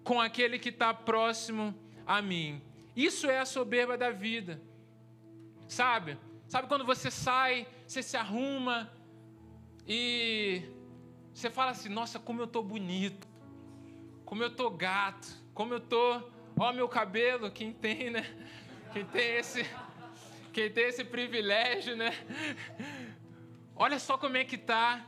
[0.03, 1.73] com aquele que está próximo
[2.05, 2.61] a mim.
[2.97, 4.61] Isso é a soberba da vida.
[5.73, 6.19] Sabe?
[6.47, 8.93] Sabe quando você sai, você se arruma
[9.89, 10.63] e
[11.33, 13.27] você fala assim: Nossa, como eu tô bonito,
[14.27, 16.21] como eu tô gato, como eu tô.
[16.59, 18.23] Ó, meu cabelo, quem tem, né?
[18.93, 19.65] Quem tem esse
[20.53, 22.13] quem tem esse privilégio, né?
[23.75, 25.03] Olha só como é que tá.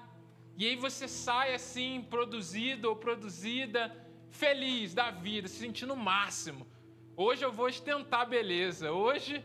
[0.57, 3.94] E aí você sai assim, produzido ou produzida,
[4.31, 6.66] feliz da vida, se sentindo o máximo.
[7.14, 8.92] Hoje eu vou ostentar beleza.
[8.92, 9.44] Hoje.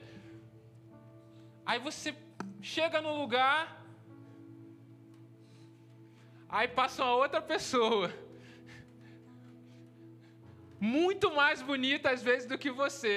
[1.70, 2.10] Aí você
[2.76, 3.62] chega no lugar.
[6.48, 8.08] Aí passa uma outra pessoa.
[10.80, 13.14] Muito mais bonita às vezes do que você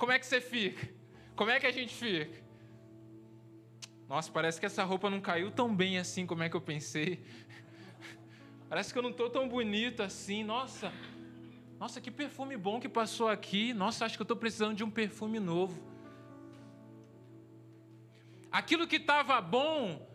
[0.00, 0.88] como é que você fica?
[1.36, 2.42] Como é que a gente fica?
[4.08, 7.22] Nossa, parece que essa roupa não caiu tão bem assim como é que eu pensei.
[8.66, 10.42] Parece que eu não estou tão bonito assim.
[10.42, 10.90] Nossa,
[11.80, 13.72] nossa, que perfume bom que passou aqui.
[13.72, 15.76] Nossa, acho que eu estou precisando de um perfume novo.
[18.52, 20.06] Aquilo que estava bom,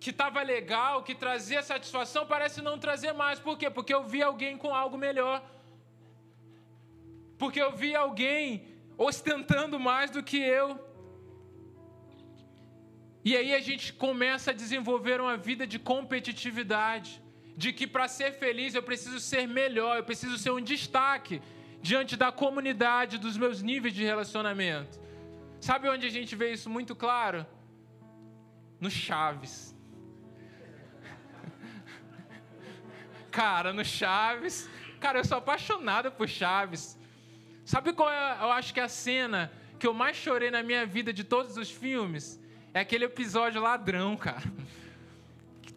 [0.00, 3.38] que estava legal, que trazia satisfação, parece não trazer mais.
[3.38, 3.70] Por quê?
[3.70, 5.48] Porque eu vi alguém com algo melhor.
[7.38, 8.66] Porque eu vi alguém
[8.98, 10.68] ostentando mais do que eu.
[13.24, 17.22] E aí a gente começa a desenvolver uma vida de competitividade,
[17.62, 21.40] de que para ser feliz eu preciso ser melhor, eu preciso ser um destaque
[21.80, 25.00] diante da comunidade, dos meus níveis de relacionamento.
[25.60, 27.46] Sabe onde a gente vê isso muito claro?
[28.80, 29.76] No Chaves.
[33.30, 34.68] Cara, no Chaves.
[34.98, 36.98] Cara, eu sou apaixonado por Chaves.
[37.64, 40.84] Sabe qual é, eu acho que é a cena que eu mais chorei na minha
[40.84, 42.42] vida de todos os filmes?
[42.74, 44.42] É aquele episódio ladrão, cara.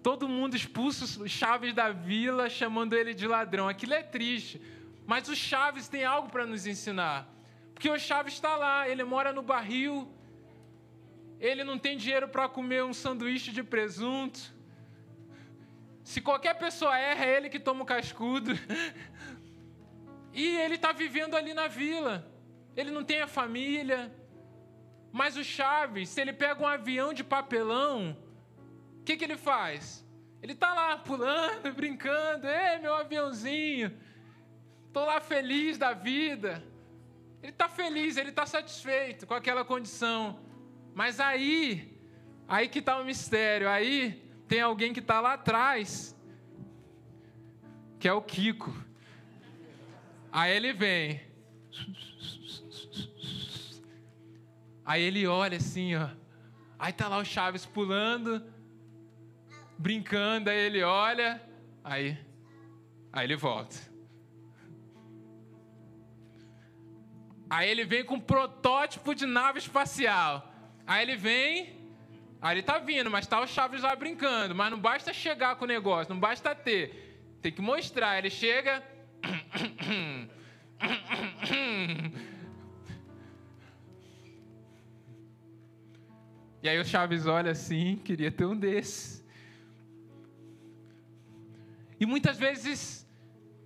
[0.05, 3.67] Todo mundo expulsa os Chaves da vila, chamando ele de ladrão.
[3.67, 4.61] Aquilo é triste.
[5.03, 7.27] Mas o Chaves tem algo para nos ensinar.
[7.73, 10.07] Porque o Chaves está lá, ele mora no barril,
[11.39, 14.39] ele não tem dinheiro para comer um sanduíche de presunto.
[16.03, 18.51] Se qualquer pessoa erra, é ele que toma o cascudo.
[20.37, 22.29] E ele está vivendo ali na vila.
[22.75, 24.13] Ele não tem a família.
[25.09, 28.17] Mas o Chaves, se ele pega um avião de papelão,
[29.05, 30.03] que, que ele faz?
[30.41, 32.47] Ele está lá pulando, brincando.
[32.47, 33.95] Ei, meu aviãozinho.
[34.87, 36.63] Estou lá feliz da vida.
[37.41, 40.39] Ele está feliz, ele está satisfeito com aquela condição.
[40.93, 41.95] Mas aí,
[42.47, 43.69] aí que está o mistério.
[43.69, 46.15] Aí tem alguém que está lá atrás,
[47.99, 48.73] que é o Kiko.
[50.31, 51.21] Aí ele vem.
[54.83, 56.09] Aí ele olha assim, ó.
[56.77, 58.43] Aí tá lá o Chaves pulando,
[59.77, 61.41] brincando, aí ele olha,
[61.83, 62.17] aí
[63.15, 63.75] aí ele volta.
[67.49, 70.51] Aí ele vem com um protótipo de nave espacial.
[70.85, 71.79] Aí ele vem,
[72.41, 74.53] aí ele tá vindo, mas tá o Chaves lá brincando.
[74.53, 77.37] Mas não basta chegar com o negócio, não basta ter.
[77.41, 78.17] Tem que mostrar.
[78.17, 78.83] Ele chega.
[86.61, 89.14] E aí o Chaves olha assim, queria ter um desses.
[91.99, 93.07] E muitas vezes,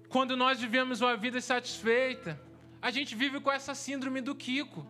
[0.08, 2.40] quando nós vivemos uma vida satisfeita,
[2.82, 4.86] a gente vive com essa síndrome do Kiko.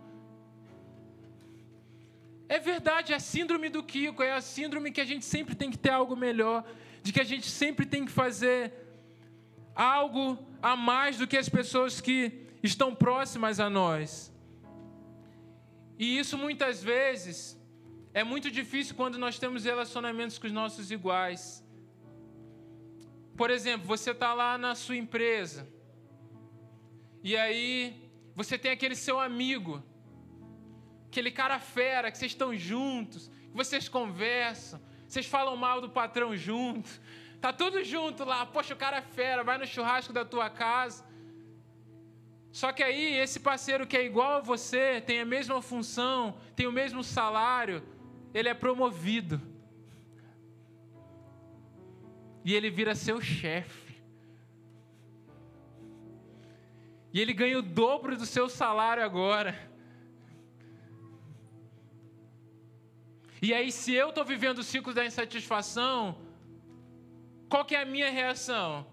[2.48, 5.70] É verdade, é a síndrome do Kiko, é a síndrome que a gente sempre tem
[5.72, 6.66] que ter algo melhor,
[7.04, 8.74] de que a gente sempre tem que fazer
[9.76, 14.34] algo a mais do que as pessoas que estão próximas a nós.
[15.98, 17.58] E isso muitas vezes
[18.14, 21.64] é muito difícil quando nós temos relacionamentos com os nossos iguais.
[23.40, 25.66] Por exemplo, você está lá na sua empresa,
[27.24, 29.82] e aí você tem aquele seu amigo,
[31.08, 36.36] aquele cara fera, que vocês estão juntos, que vocês conversam, vocês falam mal do patrão
[36.36, 37.00] juntos,
[37.40, 41.06] tá tudo junto lá, poxa, o cara é fera, vai no churrasco da tua casa.
[42.52, 46.68] Só que aí esse parceiro que é igual a você, tem a mesma função, tem
[46.68, 47.82] o mesmo salário,
[48.34, 49.49] ele é promovido.
[52.50, 53.94] E ele vira seu chefe.
[57.14, 59.54] E ele ganha o dobro do seu salário agora.
[63.40, 66.18] E aí, se eu estou vivendo o ciclo da insatisfação,
[67.48, 68.88] qual que é a minha reação?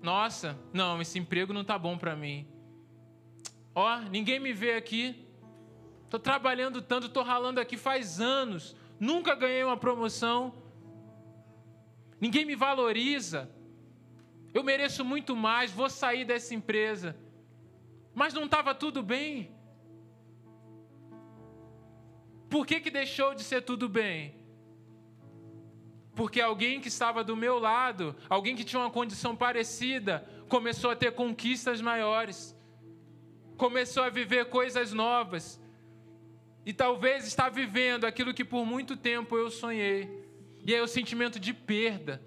[0.00, 2.46] Nossa, não, esse emprego não está bom para mim.
[3.74, 5.26] Ó, ninguém me vê aqui.
[6.04, 8.76] Estou trabalhando tanto, estou ralando aqui faz anos.
[9.00, 10.59] Nunca ganhei uma promoção.
[12.20, 13.50] Ninguém me valoriza.
[14.52, 17.16] Eu mereço muito mais, vou sair dessa empresa.
[18.14, 19.50] Mas não estava tudo bem.
[22.48, 24.34] Por que, que deixou de ser tudo bem?
[26.14, 30.96] Porque alguém que estava do meu lado, alguém que tinha uma condição parecida, começou a
[30.96, 32.56] ter conquistas maiores,
[33.56, 35.60] começou a viver coisas novas,
[36.66, 40.29] e talvez está vivendo aquilo que por muito tempo eu sonhei.
[40.64, 42.22] E é o sentimento de perda.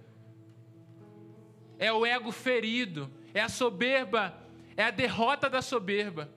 [1.77, 4.33] É o ego ferido, é a soberba,
[4.75, 6.33] é a derrota da soberba.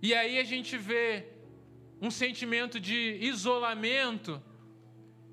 [0.00, 1.28] E aí a gente vê
[2.00, 4.42] um sentimento de isolamento.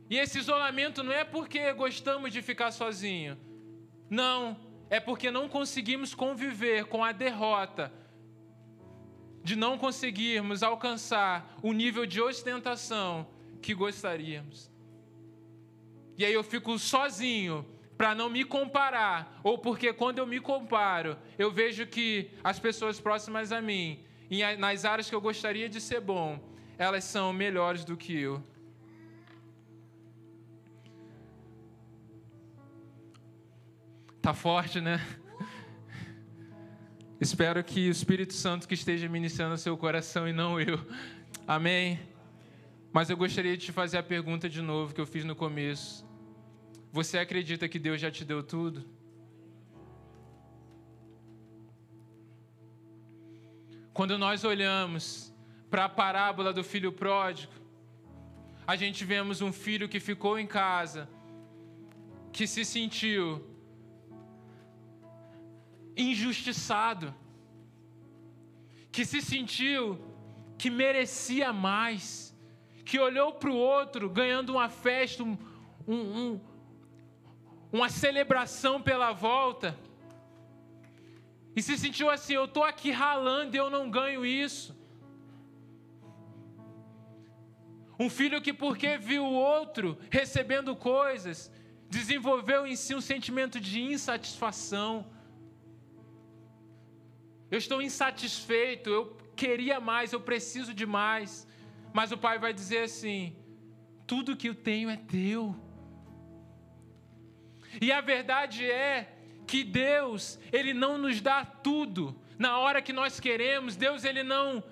[0.09, 3.37] E esse isolamento não é porque gostamos de ficar sozinho.
[4.09, 4.59] Não,
[4.89, 7.91] é porque não conseguimos conviver com a derrota
[9.43, 13.27] de não conseguirmos alcançar o nível de ostentação
[13.61, 14.71] que gostaríamos.
[16.17, 17.65] E aí eu fico sozinho
[17.97, 22.99] para não me comparar, ou porque quando eu me comparo, eu vejo que as pessoas
[22.99, 23.99] próximas a mim,
[24.57, 26.39] nas áreas que eu gostaria de ser bom,
[26.77, 28.41] elas são melhores do que eu.
[34.21, 35.05] Tá forte, né?
[37.21, 40.79] Espero que o Espírito Santo que esteja ministrando seu coração e não eu.
[41.45, 41.99] Amém.
[42.93, 46.07] Mas eu gostaria de te fazer a pergunta de novo que eu fiz no começo.
[46.93, 48.85] Você acredita que Deus já te deu tudo?
[53.93, 55.33] Quando nós olhamos
[55.69, 57.51] para a parábola do filho pródigo,
[58.65, 61.09] a gente vemos um filho que ficou em casa,
[62.31, 63.45] que se sentiu
[65.99, 67.13] injustiçado,
[68.91, 69.99] que se sentiu
[70.57, 72.35] que merecia mais,
[72.83, 75.37] que olhou para o outro ganhando uma festa, um,
[75.87, 76.39] um,
[77.71, 79.77] uma celebração pela volta,
[81.55, 84.77] e se sentiu assim: eu estou aqui ralando e eu não ganho isso.
[87.97, 91.51] Um filho que, porque viu o outro recebendo coisas,
[91.89, 95.05] desenvolveu em si um sentimento de insatisfação
[97.51, 101.47] eu estou insatisfeito, eu queria mais, eu preciso de mais.
[101.93, 103.35] Mas o pai vai dizer assim:
[104.05, 105.55] tudo que eu tenho é teu.
[107.81, 113.19] E a verdade é que Deus, ele não nos dá tudo na hora que nós
[113.19, 113.75] queremos.
[113.75, 114.63] Deus ele não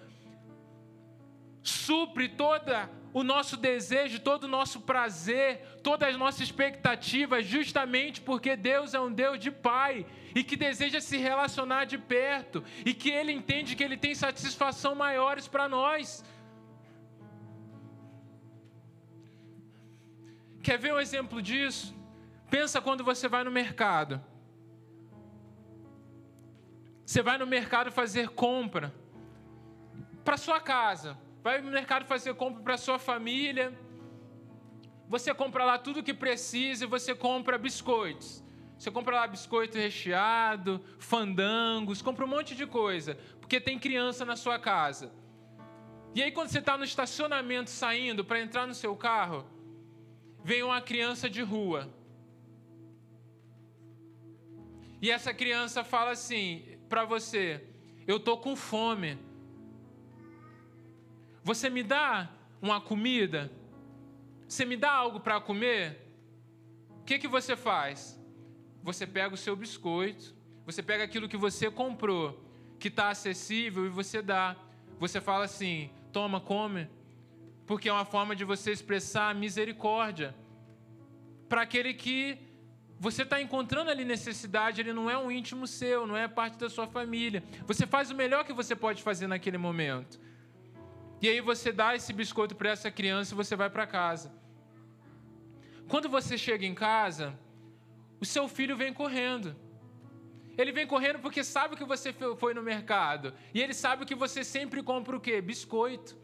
[1.63, 8.55] supre toda o nosso desejo, todo o nosso prazer, todas as nossas expectativas, justamente porque
[8.55, 10.05] Deus é um Deus de Pai
[10.38, 14.93] e que deseja se relacionar de perto e que Ele entende que Ele tem satisfação
[14.93, 16.23] maiores para nós.
[20.61, 21.95] Quer ver um exemplo disso?
[22.51, 24.23] Pensa quando você vai no mercado.
[27.03, 28.93] Você vai no mercado fazer compra
[30.23, 33.75] para sua casa, vai no mercado fazer compra para sua família.
[35.09, 38.45] Você compra lá tudo que precisa e você compra biscoitos.
[38.78, 44.36] Você compra lá biscoito recheado, fandangos, compra um monte de coisa, porque tem criança na
[44.36, 45.11] sua casa.
[46.13, 49.45] E aí, quando você está no estacionamento saindo para entrar no seu carro,
[50.43, 51.91] vem uma criança de rua.
[55.01, 57.63] E essa criança fala assim para você:
[58.07, 59.17] Eu tô com fome.
[61.43, 62.30] Você me dá
[62.61, 63.51] uma comida?
[64.47, 66.01] Você me dá algo para comer?
[67.01, 68.16] O que, que você faz?
[68.88, 70.33] Você pega o seu biscoito,
[70.65, 72.41] você pega aquilo que você comprou,
[72.79, 74.55] que está acessível, e você dá.
[74.97, 76.88] Você fala assim: toma, come,
[77.65, 80.33] porque é uma forma de você expressar misericórdia
[81.49, 82.38] para aquele que
[82.97, 86.69] você está encontrando ali necessidade, ele não é um íntimo seu, não é parte da
[86.69, 87.43] sua família.
[87.65, 90.17] Você faz o melhor que você pode fazer naquele momento.
[91.21, 94.31] E aí você dá esse biscoito para essa criança e você vai para casa.
[95.89, 97.38] Quando você chega em casa,
[98.20, 99.55] o seu filho vem correndo.
[100.57, 103.34] Ele vem correndo porque sabe que você foi no mercado.
[103.53, 105.39] E ele sabe que você sempre compra o quê?
[105.39, 106.18] Biscoito.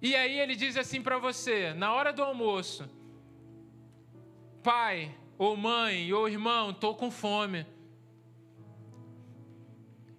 [0.00, 2.88] E aí ele diz assim para você, na hora do almoço:
[4.62, 7.66] Pai, ou mãe, ou irmão, estou com fome.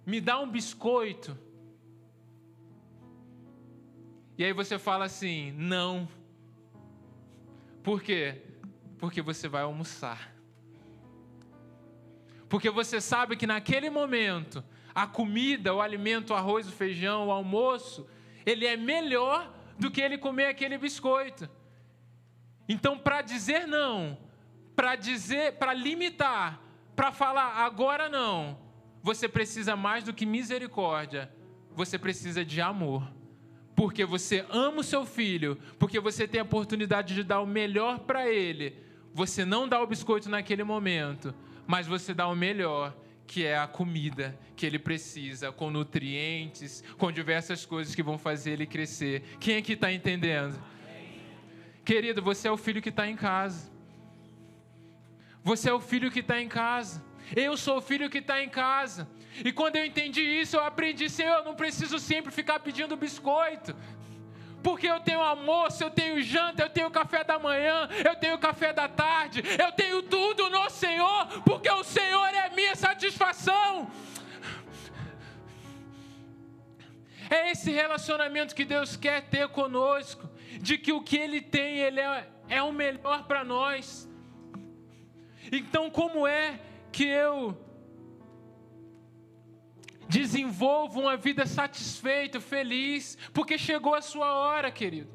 [0.04, 1.38] Me dá um biscoito.
[4.36, 6.08] E aí você fala assim: Não.
[7.84, 8.49] Por quê?
[9.00, 10.32] Porque você vai almoçar.
[12.48, 14.62] Porque você sabe que naquele momento,
[14.94, 18.06] a comida, o alimento, o arroz, o feijão, o almoço,
[18.44, 21.48] ele é melhor do que ele comer aquele biscoito.
[22.68, 24.18] Então, para dizer não,
[24.76, 26.60] para dizer, para limitar,
[26.94, 28.58] para falar agora não,
[29.02, 31.32] você precisa mais do que misericórdia,
[31.74, 33.10] você precisa de amor
[33.80, 38.00] porque você ama o seu filho, porque você tem a oportunidade de dar o melhor
[38.00, 38.76] para ele,
[39.12, 41.34] você não dá o biscoito naquele momento,
[41.66, 42.96] mas você dá o melhor,
[43.26, 48.52] que é a comida que ele precisa, com nutrientes, com diversas coisas que vão fazer
[48.52, 49.22] ele crescer.
[49.38, 50.60] Quem aqui está entendendo?
[51.84, 53.70] Querido, você é o filho que está em casa.
[55.42, 57.02] Você é o filho que está em casa.
[57.34, 59.08] Eu sou o filho que está em casa.
[59.44, 63.74] E quando eu entendi isso, eu aprendi, Senhor, eu não preciso sempre ficar pedindo biscoito.
[64.62, 68.72] Porque eu tenho almoço, eu tenho janta, eu tenho café da manhã, eu tenho café
[68.72, 73.90] da tarde, eu tenho tudo no Senhor, porque o Senhor é minha satisfação.
[77.30, 80.28] É esse relacionamento que Deus quer ter conosco,
[80.60, 84.08] de que o que Ele tem, Ele é, é o melhor para nós.
[85.52, 87.56] Então, como é que eu
[90.10, 95.08] desenvolvo uma vida satisfeita, feliz, porque chegou a sua hora, querido.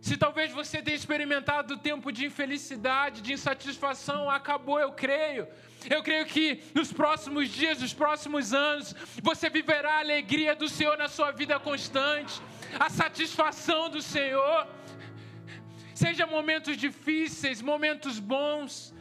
[0.00, 5.46] Se talvez você tenha experimentado o tempo de infelicidade, de insatisfação, acabou, eu creio.
[5.88, 10.96] Eu creio que nos próximos dias, nos próximos anos, você viverá a alegria do Senhor
[10.98, 12.40] na sua vida constante,
[12.78, 14.66] a satisfação do Senhor.
[15.94, 18.94] Seja momentos difíceis, momentos bons,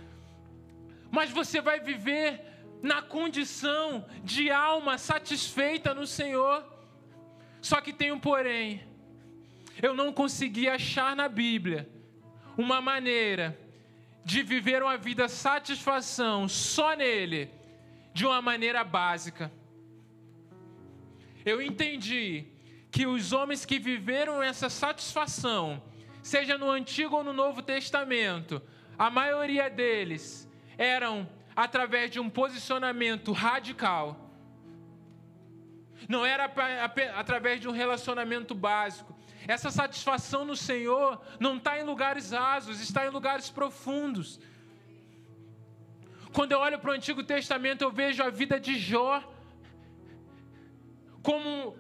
[1.12, 2.49] mas você vai viver
[2.82, 6.66] na condição de alma satisfeita no Senhor.
[7.62, 8.84] Só que tem um porém.
[9.82, 11.90] Eu não consegui achar na Bíblia
[12.58, 13.58] uma maneira
[14.24, 17.50] de viver uma vida satisfação só nele,
[18.14, 19.52] de uma maneira básica.
[21.46, 22.46] Eu entendi
[22.92, 25.82] que os homens que viveram essa satisfação,
[26.22, 28.62] seja no Antigo ou no Novo Testamento,
[28.98, 31.28] a maioria deles eram
[31.66, 34.06] através de um posicionamento radical.
[36.08, 36.46] Não era
[37.18, 39.14] através de um relacionamento básico.
[39.46, 44.40] Essa satisfação no Senhor não está em lugares rasos, está em lugares profundos.
[46.32, 49.22] Quando eu olho para o Antigo Testamento, eu vejo a vida de Jó
[51.22, 51.76] como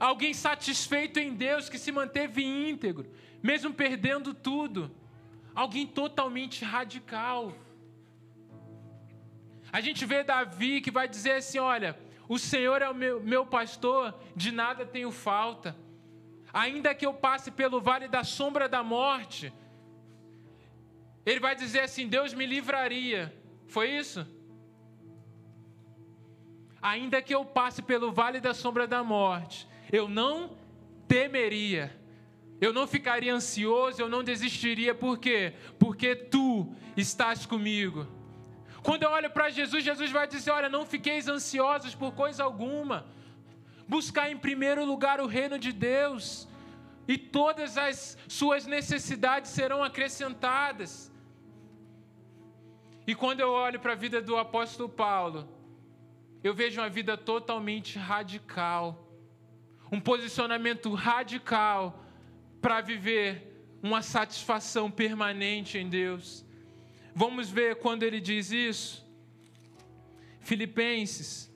[0.00, 3.12] alguém satisfeito em Deus, que se manteve íntegro,
[3.42, 4.90] mesmo perdendo tudo.
[5.54, 7.52] Alguém totalmente radical.
[9.74, 11.98] A gente vê Davi que vai dizer assim: Olha,
[12.28, 15.76] o Senhor é o meu, meu pastor, de nada tenho falta.
[16.52, 19.52] Ainda que eu passe pelo vale da sombra da morte,
[21.26, 23.36] ele vai dizer assim: Deus me livraria.
[23.66, 24.24] Foi isso?
[26.80, 30.56] Ainda que eu passe pelo vale da sombra da morte, eu não
[31.08, 32.00] temeria.
[32.60, 35.54] Eu não ficaria ansioso, eu não desistiria, por quê?
[35.80, 38.06] Porque tu estás comigo.
[38.86, 43.06] Quando eu olho para Jesus, Jesus vai dizer: Olha, não fiqueis ansiosos por coisa alguma.
[43.88, 46.46] Buscar em primeiro lugar o reino de Deus,
[47.08, 51.10] e todas as suas necessidades serão acrescentadas.
[53.06, 55.48] E quando eu olho para a vida do apóstolo Paulo,
[56.42, 59.08] eu vejo uma vida totalmente radical,
[59.90, 62.04] um posicionamento radical
[62.60, 66.44] para viver uma satisfação permanente em Deus.
[67.16, 69.08] Vamos ver quando ele diz isso?
[70.40, 71.48] Filipenses,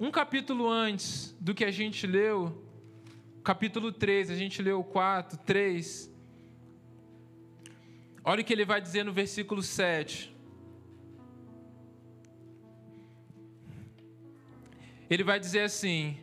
[0.00, 2.66] um capítulo antes do que a gente leu,
[3.44, 6.12] capítulo 3, a gente leu 4, 3.
[8.24, 10.34] Olha o que ele vai dizer no versículo 7.
[15.08, 16.18] Ele vai dizer assim: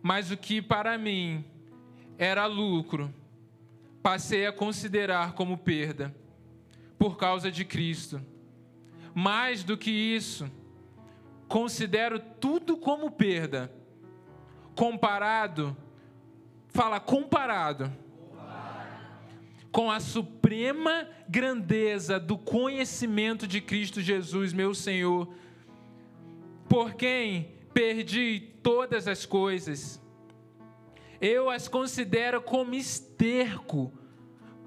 [0.00, 1.44] Mas o que para mim
[2.16, 3.14] era lucro,
[4.02, 6.14] passei a considerar como perda
[7.00, 8.20] por causa de Cristo.
[9.14, 10.50] Mais do que isso,
[11.48, 13.72] considero tudo como perda,
[14.74, 15.74] comparado,
[16.68, 17.90] fala comparado,
[19.72, 25.32] com a suprema grandeza do conhecimento de Cristo Jesus, meu Senhor,
[26.68, 29.98] por quem perdi todas as coisas.
[31.18, 33.90] Eu as considero como esterco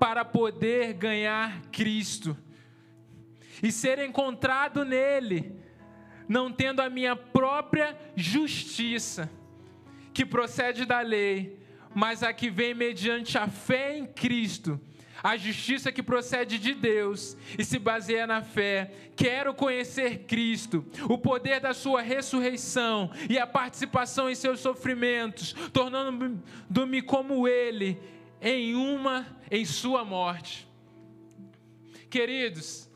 [0.03, 2.35] para poder ganhar Cristo
[3.63, 5.55] e ser encontrado nele,
[6.27, 9.31] não tendo a minha própria justiça,
[10.13, 11.57] que procede da lei,
[11.95, 14.77] mas a que vem mediante a fé em Cristo
[15.23, 18.91] a justiça que procede de Deus e se baseia na fé.
[19.15, 27.01] Quero conhecer Cristo, o poder da sua ressurreição e a participação em seus sofrimentos, tornando-me
[27.01, 27.97] como ele
[28.43, 30.67] em uma em sua morte.
[32.09, 32.91] Queridos,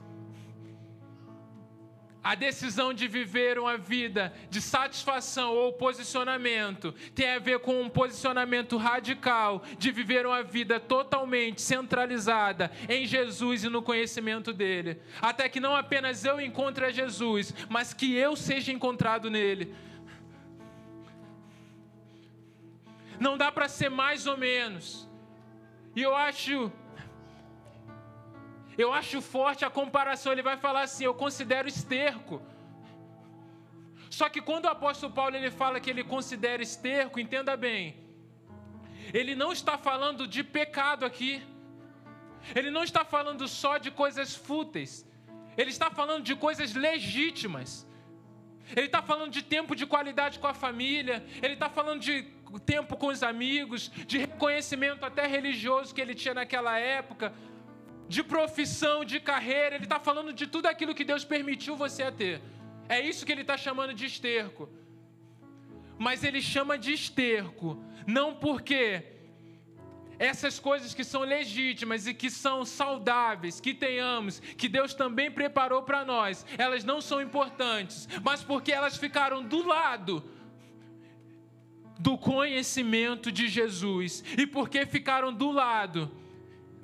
[2.22, 7.88] a decisão de viver uma vida de satisfação ou posicionamento tem a ver com um
[7.88, 15.02] posicionamento radical de viver uma vida totalmente centralizada em Jesus e no conhecimento dele.
[15.22, 19.74] Até que não apenas eu encontre a Jesus, mas que eu seja encontrado nele.
[23.18, 25.07] Não dá para ser mais ou menos.
[25.98, 26.56] E eu acho
[28.84, 30.32] eu acho forte a comparação.
[30.32, 32.36] Ele vai falar assim: eu considero esterco.
[34.18, 37.84] Só que quando o apóstolo Paulo ele fala que ele considera esterco, entenda bem,
[39.20, 41.32] ele não está falando de pecado aqui.
[42.56, 44.92] Ele não está falando só de coisas fúteis.
[45.60, 47.70] Ele está falando de coisas legítimas.
[48.76, 51.26] Ele está falando de tempo de qualidade com a família.
[51.42, 56.34] Ele está falando de tempo com os amigos, de reconhecimento até religioso que ele tinha
[56.34, 57.34] naquela época
[58.08, 62.12] de profissão, de carreira, ele está falando de tudo aquilo que Deus permitiu você a
[62.12, 62.42] ter.
[62.88, 64.70] É isso que ele está chamando de esterco.
[65.98, 69.04] Mas ele chama de esterco, não porque
[70.20, 75.84] essas coisas que são legítimas e que são saudáveis, que tenhamos, que Deus também preparou
[75.84, 80.24] para nós, elas não são importantes, mas porque elas ficaram do lado
[82.00, 86.12] do conhecimento de Jesus e porque ficaram do lado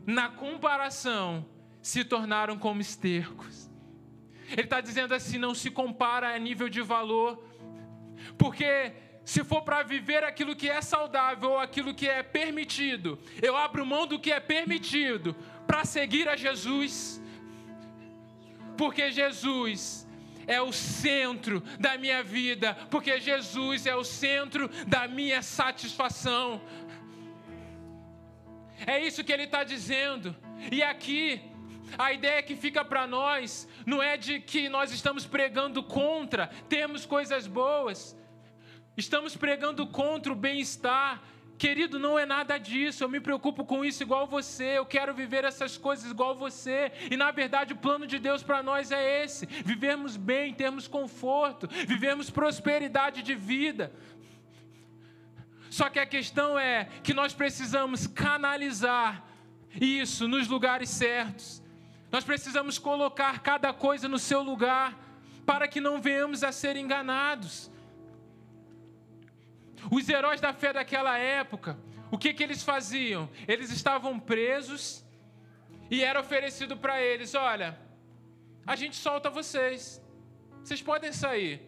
[0.05, 1.45] na comparação,
[1.81, 3.69] se tornaram como estercos.
[4.51, 7.43] Ele está dizendo assim: não se compara a nível de valor,
[8.37, 8.93] porque
[9.25, 13.85] se for para viver aquilo que é saudável ou aquilo que é permitido, eu abro
[13.85, 15.35] mão do que é permitido
[15.65, 17.21] para seguir a Jesus,
[18.77, 20.02] porque Jesus
[20.47, 26.61] é o centro da minha vida, porque Jesus é o centro da minha satisfação.
[28.85, 30.35] É isso que ele está dizendo.
[30.71, 31.41] E aqui,
[31.97, 37.05] a ideia que fica para nós não é de que nós estamos pregando contra, temos
[37.05, 38.17] coisas boas,
[38.97, 41.21] estamos pregando contra o bem-estar.
[41.57, 43.03] Querido, não é nada disso.
[43.03, 44.77] Eu me preocupo com isso igual você.
[44.77, 46.91] Eu quero viver essas coisas igual você.
[47.09, 51.67] E na verdade, o plano de Deus para nós é esse: vivermos bem, termos conforto,
[51.87, 53.91] vivermos prosperidade de vida.
[55.69, 59.23] Só que a questão é que nós precisamos canalizar
[59.79, 61.63] isso nos lugares certos.
[62.11, 64.95] Nós precisamos colocar cada coisa no seu lugar
[65.47, 67.71] para que não venhamos a ser enganados.
[69.91, 71.77] Os heróis da fé daquela época,
[72.11, 73.29] o que, que eles faziam?
[73.47, 75.03] Eles estavam presos
[75.89, 77.77] e era oferecido para eles: olha,
[78.65, 80.01] a gente solta vocês,
[80.63, 81.61] vocês podem sair.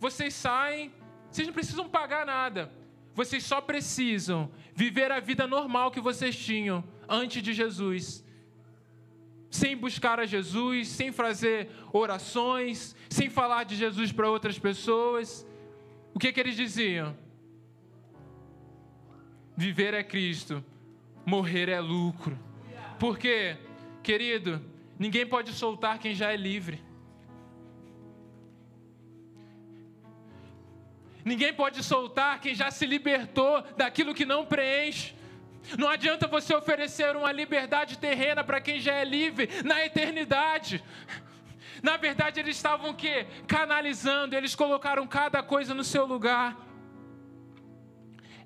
[0.00, 0.92] Vocês saem,
[1.30, 2.72] vocês não precisam pagar nada.
[3.14, 8.24] Vocês só precisam viver a vida normal que vocês tinham antes de Jesus.
[9.50, 15.46] sem buscar a Jesus, sem fazer orações, sem falar de Jesus para outras pessoas.
[16.14, 17.16] O que, que eles diziam?
[19.58, 20.64] Viver é Cristo,
[21.26, 22.38] morrer é lucro.
[22.96, 23.56] Porque,
[24.04, 24.64] querido,
[24.96, 26.80] ninguém pode soltar quem já é livre.
[31.24, 35.12] Ninguém pode soltar quem já se libertou daquilo que não preenche.
[35.76, 40.84] Não adianta você oferecer uma liberdade terrena para quem já é livre na eternidade.
[41.82, 46.67] Na verdade, eles estavam que canalizando, eles colocaram cada coisa no seu lugar.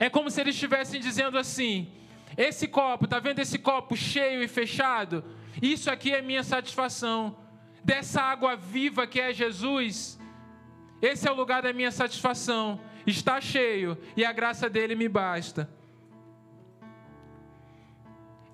[0.04, 1.88] É como se eles estivessem dizendo assim:
[2.36, 5.24] esse copo, tá vendo esse copo cheio e fechado?
[5.62, 7.36] Isso aqui é minha satisfação.
[7.84, 10.18] Dessa água viva que é Jesus,
[11.00, 12.80] esse é o lugar da minha satisfação.
[13.06, 15.70] Está cheio e a graça dele me basta.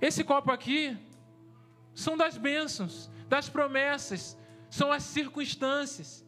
[0.02, 0.98] Esse copo aqui
[1.94, 4.38] são das bênçãos, das promessas,
[4.68, 6.26] são as circunstâncias.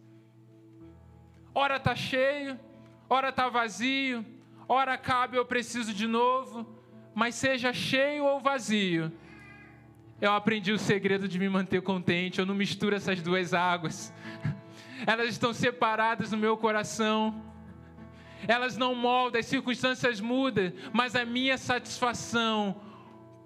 [1.54, 2.58] Ora está cheio,
[3.06, 4.24] ora está vazio,
[4.72, 6.64] ora cabe eu preciso de novo,
[7.12, 9.12] mas seja cheio ou vazio,
[10.20, 14.12] eu aprendi o segredo de me manter contente, eu não misturo essas duas águas.
[15.04, 17.42] Elas estão separadas no meu coração.
[18.46, 22.80] Elas não moldam, as circunstâncias mudam, mas a minha satisfação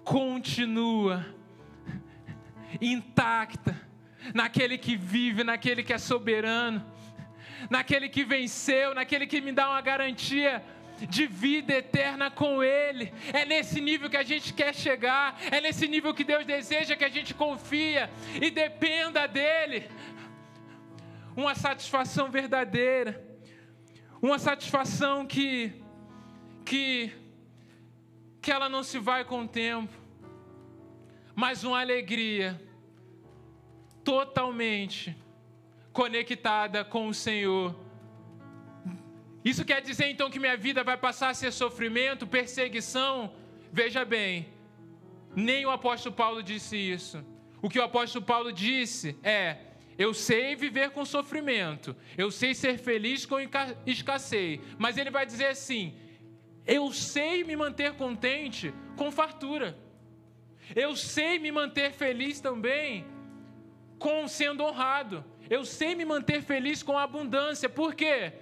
[0.03, 1.25] continua
[2.79, 3.81] intacta
[4.33, 6.85] naquele que vive, naquele que é soberano,
[7.69, 10.61] naquele que venceu, naquele que me dá uma garantia
[11.09, 13.13] de vida eterna com Ele.
[13.33, 17.05] É nesse nível que a gente quer chegar, é nesse nível que Deus deseja que
[17.05, 18.09] a gente confia
[18.41, 19.89] e dependa dEle.
[21.35, 23.21] Uma satisfação verdadeira,
[24.21, 25.73] uma satisfação que,
[26.63, 27.11] que
[28.45, 29.91] que ela não se vai com o tempo,
[31.33, 32.61] mas uma alegria
[34.03, 35.17] totalmente
[35.91, 37.75] conectada com o Senhor.
[39.45, 43.31] Isso quer dizer então que minha vida vai passar a ser sofrimento, perseguição?
[43.71, 44.47] Veja bem,
[45.35, 47.23] nem o apóstolo Paulo disse isso.
[47.61, 49.57] O que o apóstolo Paulo disse é:
[49.99, 53.37] eu sei viver com sofrimento, eu sei ser feliz com
[53.85, 55.95] escassez, mas ele vai dizer assim:
[56.65, 59.77] eu sei me manter contente com fartura.
[60.75, 63.05] Eu sei me manter feliz também
[63.99, 65.23] com sendo honrado.
[65.47, 67.69] Eu sei me manter feliz com abundância.
[67.69, 68.33] Por quê?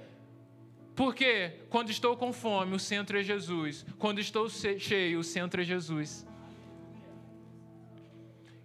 [0.96, 3.86] Porque quando estou com fome, o centro é Jesus.
[3.98, 6.26] Quando estou cheio, o centro é Jesus.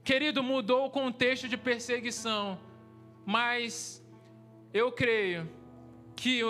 [0.04, 2.58] Querido, mudou o contexto de perseguição,
[3.26, 4.02] mas
[4.72, 5.48] eu creio
[6.16, 6.42] que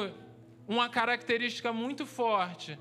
[0.66, 2.78] uma característica muito forte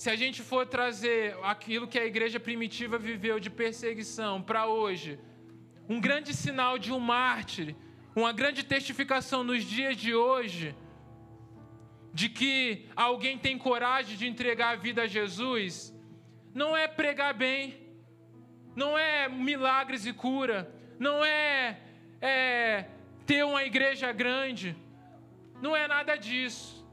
[0.00, 5.18] se a gente for trazer aquilo que a igreja primitiva viveu de perseguição para hoje,
[5.86, 7.76] um grande sinal de um mártir,
[8.16, 10.74] uma grande testificação nos dias de hoje,
[12.12, 15.94] de que alguém tem coragem de entregar a vida a Jesus,
[16.54, 17.78] não é pregar bem,
[18.74, 21.78] não é milagres e cura, não é,
[22.20, 22.86] é
[23.26, 24.76] ter uma igreja grande,
[25.60, 26.86] não é nada disso.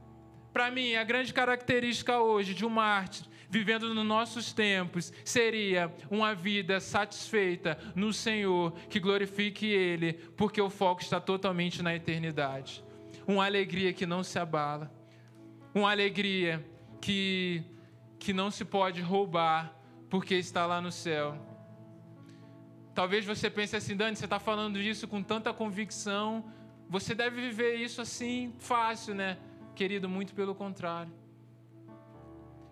[0.54, 6.36] Para mim, a grande característica hoje de um mártir vivendo nos nossos tempos seria uma
[6.36, 12.84] vida satisfeita no Senhor, que glorifique Ele, porque o foco está totalmente na eternidade.
[13.26, 14.92] Uma alegria que não se abala,
[15.80, 16.66] uma alegria
[17.00, 17.64] que,
[18.20, 19.74] que não se pode roubar,
[20.10, 21.38] porque está lá no céu.
[22.94, 26.52] Talvez você pense assim, Dani, você está falando isso com tanta convicção,
[26.90, 29.38] você deve viver isso assim fácil, né?
[29.76, 31.14] Querido, muito pelo contrário.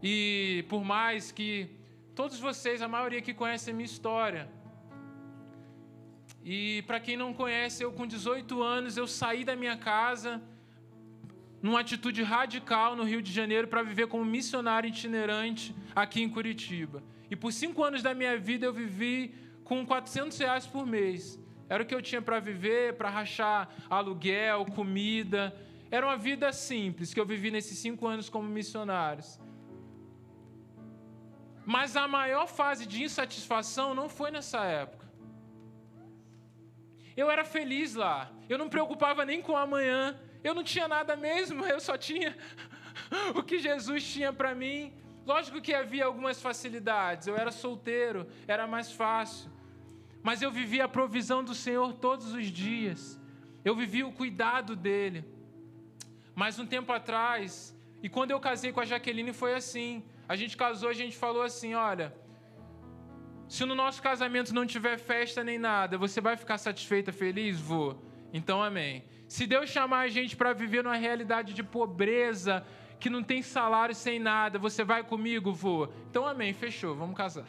[0.02, 1.70] E por mais que
[2.16, 4.50] todos vocês, a maioria que conhece a minha história,
[6.44, 10.42] e para quem não conhece, eu com 18 anos eu saí da minha casa
[11.66, 17.02] numa atitude radical no Rio de Janeiro para viver como missionário itinerante aqui em Curitiba.
[17.28, 21.40] E por cinco anos da minha vida eu vivi com 400 reais por mês.
[21.68, 25.60] Era o que eu tinha para viver, para rachar aluguel, comida.
[25.90, 29.40] Era uma vida simples que eu vivi nesses cinco anos como missionários.
[31.66, 35.08] Mas a maior fase de insatisfação não foi nessa época.
[37.18, 38.32] Eu era feliz lá.
[38.48, 40.16] Eu não me preocupava nem com amanhã.
[40.48, 41.66] Eu não tinha nada mesmo.
[41.74, 42.32] Eu só tinha
[43.38, 44.94] o que Jesus tinha para mim.
[45.32, 47.28] Lógico que havia algumas facilidades.
[47.28, 49.50] Eu era solteiro, era mais fácil.
[50.28, 53.20] Mas eu vivia a provisão do Senhor todos os dias.
[53.64, 55.20] Eu vivia o cuidado dele.
[56.42, 60.04] Mas um tempo atrás, e quando eu casei com a Jaqueline foi assim.
[60.30, 62.08] A gente casou, a gente falou assim: olha,
[63.48, 67.60] Se no nosso casamento não tiver festa nem nada, você vai ficar satisfeita, feliz?
[67.60, 68.00] Vou.
[68.34, 69.04] Então, amém.
[69.36, 72.66] Se Deus chamar a gente para viver numa realidade de pobreza,
[73.02, 75.52] que não tem salário sem nada, você vai comigo?
[75.52, 75.94] Vou.
[76.10, 76.54] Então, amém.
[76.54, 76.96] Fechou.
[76.96, 77.46] Vamos casar.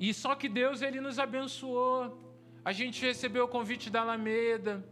[0.00, 2.18] E só que Deus ele nos abençoou.
[2.64, 4.82] A gente recebeu o convite da Alameda.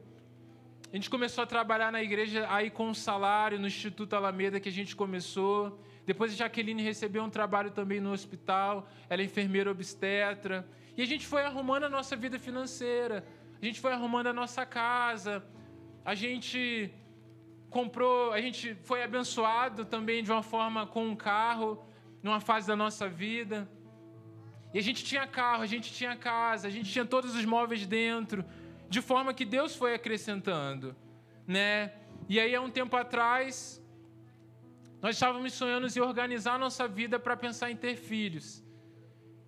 [0.92, 4.68] A gente começou a trabalhar na igreja aí com um salário no Instituto Alameda que
[4.68, 5.80] a gente começou.
[6.04, 8.86] Depois a Jaqueline recebeu um trabalho também no hospital.
[9.08, 10.68] Ela é enfermeira obstetra.
[10.96, 13.24] E a gente foi arrumando a nossa vida financeira.
[13.60, 15.44] A gente foi arrumando a nossa casa.
[16.04, 16.92] A gente
[17.70, 21.84] comprou, a gente foi abençoado também de uma forma com um carro,
[22.22, 23.68] numa fase da nossa vida.
[24.72, 27.86] E a gente tinha carro, a gente tinha casa, a gente tinha todos os móveis
[27.86, 28.44] dentro,
[28.88, 30.94] de forma que Deus foi acrescentando,
[31.46, 31.92] né?
[32.28, 33.82] E aí há um tempo atrás,
[35.02, 38.64] nós estávamos sonhando em organizar a nossa vida para pensar em ter filhos.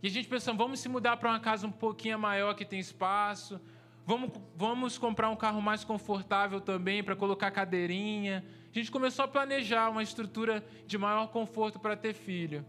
[0.03, 2.79] E a gente pensou, vamos se mudar para uma casa um pouquinho maior que tem
[2.79, 3.61] espaço,
[4.07, 8.45] vamos, vamos comprar um carro mais confortável também para colocar cadeirinha.
[8.73, 12.65] A gente começou a planejar uma estrutura de maior conforto para ter filho.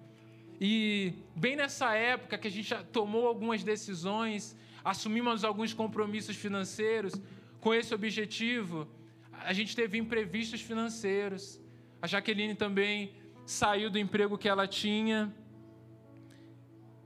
[0.60, 7.14] E bem nessa época que a gente tomou algumas decisões, assumimos alguns compromissos financeiros
[7.60, 8.88] com esse objetivo,
[9.32, 11.62] a gente teve imprevistos financeiros.
[12.02, 13.14] A Jaqueline também
[13.46, 15.34] saiu do emprego que ela tinha.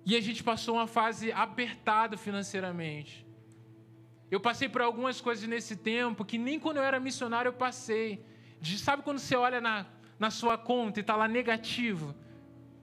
[0.06, 3.26] E a gente passou uma fase apertada financeiramente.
[4.32, 8.26] Eu passei por algumas coisas nesse tempo que nem quando eu era missionário eu passei.
[8.62, 9.86] De, sabe quando você olha na,
[10.18, 12.16] na sua conta e está lá negativo?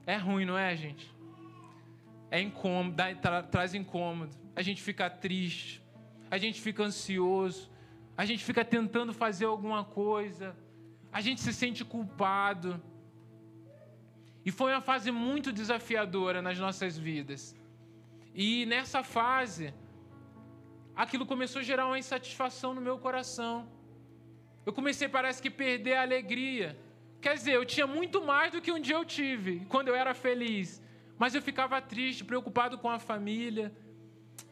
[0.05, 1.11] É ruim, não é, gente?
[2.29, 4.31] É incômodo, dá, tra, traz incômodo.
[4.55, 5.81] A gente fica triste,
[6.29, 7.71] a gente fica ansioso,
[8.15, 10.55] a gente fica tentando fazer alguma coisa,
[11.11, 12.79] a gente se sente culpado.
[14.45, 17.55] E foi uma fase muito desafiadora nas nossas vidas.
[18.35, 19.73] E nessa fase,
[20.95, 23.67] aquilo começou a gerar uma insatisfação no meu coração.
[24.65, 26.77] Eu comecei, parece que, perder a alegria.
[27.21, 30.13] Quer dizer, eu tinha muito mais do que um dia eu tive, quando eu era
[30.13, 30.81] feliz.
[31.17, 33.73] Mas eu ficava triste, preocupado com a família.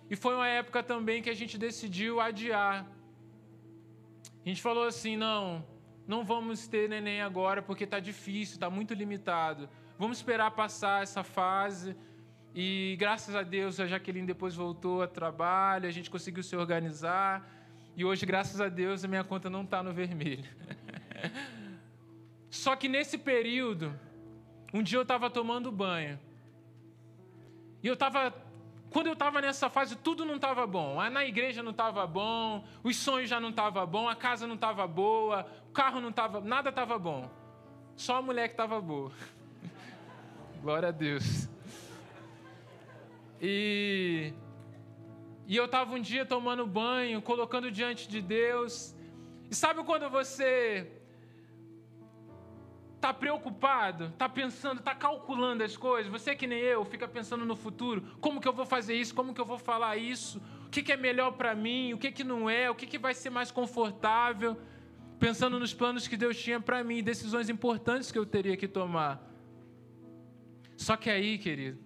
[0.09, 2.85] E foi uma época também que a gente decidiu adiar.
[4.45, 5.65] A gente falou assim: não,
[6.07, 9.69] não vamos ter neném agora porque está difícil, está muito limitado.
[9.97, 11.95] Vamos esperar passar essa fase.
[12.59, 17.47] E graças a Deus a Jaqueline depois voltou a trabalho, a gente conseguiu se organizar.
[17.95, 20.43] E hoje, graças a Deus, a minha conta não está no vermelho.
[22.49, 23.93] Só que nesse período,
[24.73, 26.19] um dia eu estava tomando banho.
[27.83, 28.33] E eu estava.
[28.89, 30.95] Quando eu estava nessa fase, tudo não estava bom.
[31.11, 34.87] Na igreja não estava bom, os sonhos já não estavam bom, a casa não estava
[34.87, 36.41] boa, o carro não estava.
[36.41, 37.29] Nada estava bom.
[37.95, 39.11] Só a mulher que estava boa.
[40.59, 41.55] Glória a Deus.
[43.41, 44.33] E,
[45.45, 48.95] e eu estava um dia tomando banho, colocando diante de Deus.
[49.49, 50.97] E sabe quando você
[52.97, 54.05] Está preocupado?
[54.05, 56.11] Está pensando, está calculando as coisas?
[56.11, 58.01] Você que nem eu, fica pensando no futuro.
[58.19, 59.13] Como que eu vou fazer isso?
[59.13, 60.41] Como que eu vou falar isso?
[60.65, 61.93] O que, que é melhor para mim?
[61.93, 62.71] O que, que não é?
[62.71, 64.57] O que, que vai ser mais confortável?
[65.19, 69.21] Pensando nos planos que Deus tinha para mim, decisões importantes que eu teria que tomar.
[70.75, 71.79] Só que aí, querido,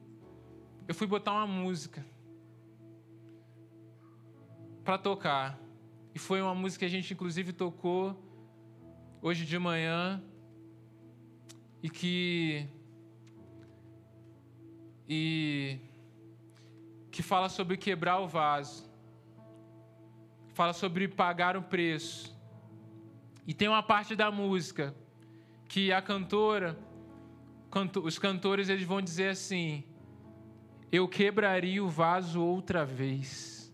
[0.91, 2.05] eu fui botar uma música
[4.83, 5.57] para tocar.
[6.13, 8.21] E foi uma música que a gente inclusive tocou
[9.21, 10.21] hoje de manhã
[11.81, 12.67] e que
[15.07, 15.79] e
[17.09, 18.91] que fala sobre quebrar o vaso.
[20.53, 22.37] Fala sobre pagar o preço.
[23.47, 24.93] E tem uma parte da música
[25.69, 26.77] que a cantora,
[28.03, 29.85] os cantores eles vão dizer assim:
[30.91, 33.73] Eu quebraria o vaso outra vez.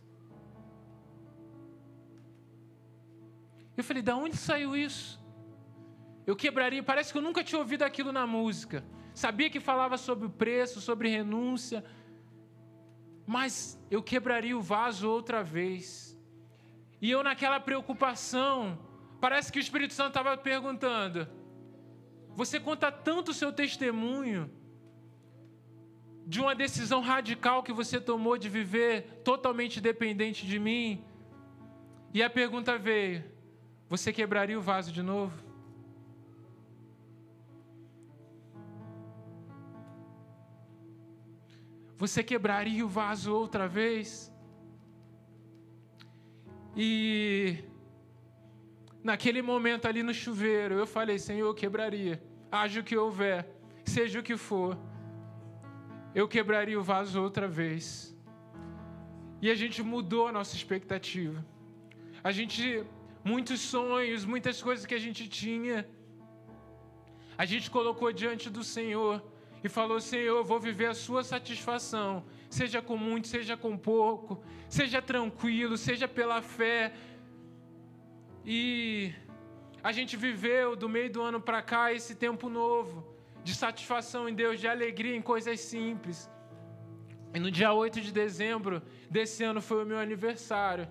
[3.75, 5.17] Eu falei: Da onde saiu isso?
[6.27, 6.83] eu quebraria.
[6.83, 8.83] Parece que eu nunca tinha ouvido aquilo na música.
[9.13, 11.83] Sabia que falava sobre o preço, sobre renúncia,
[13.25, 16.19] mas eu quebraria o vaso outra vez.
[17.01, 18.77] E eu, naquela preocupação,
[19.21, 21.27] parece que o Espírito Santo estava perguntando:
[22.35, 24.51] Você conta tanto o seu testemunho
[26.27, 31.03] de uma decisão radical que você tomou de viver totalmente dependente de mim?
[32.13, 33.23] E a pergunta veio:
[33.89, 35.47] Você quebraria o vaso de novo?
[41.97, 44.31] você quebraria o vaso outra vez?
[46.75, 47.57] E
[49.03, 52.21] naquele momento ali no chuveiro, eu falei: Senhor, eu quebraria,
[52.51, 53.49] haja o que houver,
[53.83, 54.77] seja o que for.
[56.13, 58.15] Eu quebraria o vaso outra vez.
[59.41, 61.45] E a gente mudou a nossa expectativa.
[62.23, 62.83] A gente,
[63.23, 65.87] muitos sonhos, muitas coisas que a gente tinha,
[67.37, 69.23] a gente colocou diante do Senhor
[69.63, 74.43] e falou: Senhor, eu vou viver a Sua satisfação, seja com muito, seja com pouco,
[74.67, 76.93] seja tranquilo, seja pela fé.
[78.43, 79.13] E
[79.83, 83.16] a gente viveu do meio do ano para cá esse tempo novo
[83.47, 86.29] de satisfação em Deus, de alegria em coisas simples.
[87.33, 90.85] E no dia 8 de dezembro desse ano foi o meu aniversário.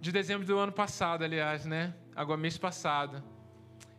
[0.00, 1.92] De dezembro do ano passado, aliás, né?
[2.14, 3.20] Agora, mês passado.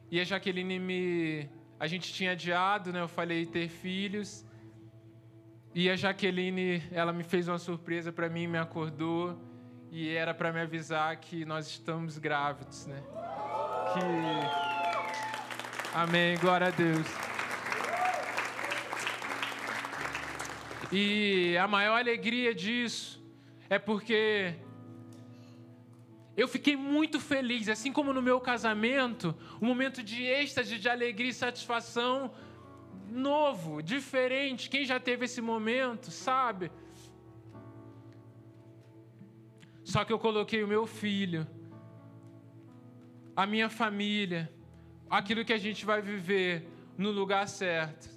[0.09, 1.49] E a Jaqueline me.
[1.77, 3.01] A gente tinha adiado, né?
[3.01, 4.45] Eu falei ter filhos.
[5.75, 9.37] E a Jaqueline, ela me fez uma surpresa para mim, me acordou.
[9.91, 13.03] E era para me avisar que nós estamos grávidos, né?
[13.93, 14.70] Que.
[15.93, 17.05] Amém, glória a Deus.
[20.89, 23.21] E a maior alegria disso
[23.69, 24.55] é porque
[26.37, 31.31] eu fiquei muito feliz, assim como no meu casamento, um momento de êxtase, de alegria
[31.31, 32.33] e satisfação
[33.09, 34.69] novo, diferente.
[34.69, 36.71] Quem já teve esse momento, sabe?
[39.83, 41.45] Só que eu coloquei o meu filho,
[43.35, 44.49] a minha família,
[45.11, 46.65] aquilo que a gente vai viver
[46.97, 48.09] no lugar certo.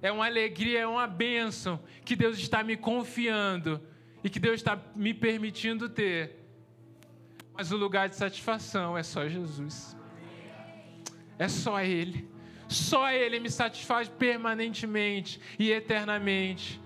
[0.00, 3.80] É uma alegria, é uma bênção que Deus está me confiando
[4.22, 6.38] e que Deus está me permitindo ter.
[7.52, 9.96] Mas o lugar de satisfação é só Jesus.
[11.38, 12.30] É só Ele.
[12.68, 16.80] Só Ele me satisfaz permanentemente e eternamente.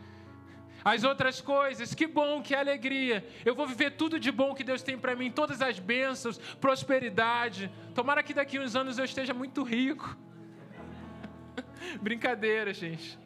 [0.85, 3.27] As outras coisas, que bom, que alegria.
[3.43, 7.73] Eu vou viver tudo de bom que Deus tem para mim, todas as bênçãos, prosperidade.
[7.95, 10.15] Tomara que daqui uns anos eu esteja muito rico.
[12.03, 13.19] Brincadeira, gente.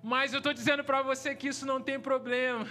[0.00, 2.68] Mas eu estou dizendo para você que isso não tem problema.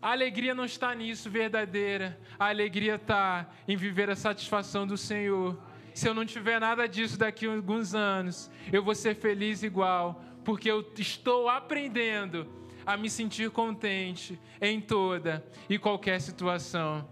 [0.00, 2.18] A alegria não está nisso verdadeira.
[2.38, 5.60] A alegria está em viver a satisfação do Senhor.
[5.92, 10.24] Se eu não tiver nada disso daqui a alguns anos, eu vou ser feliz igual,
[10.44, 12.60] porque eu estou aprendendo
[12.92, 17.08] a me sentir contente em toda e qualquer situação.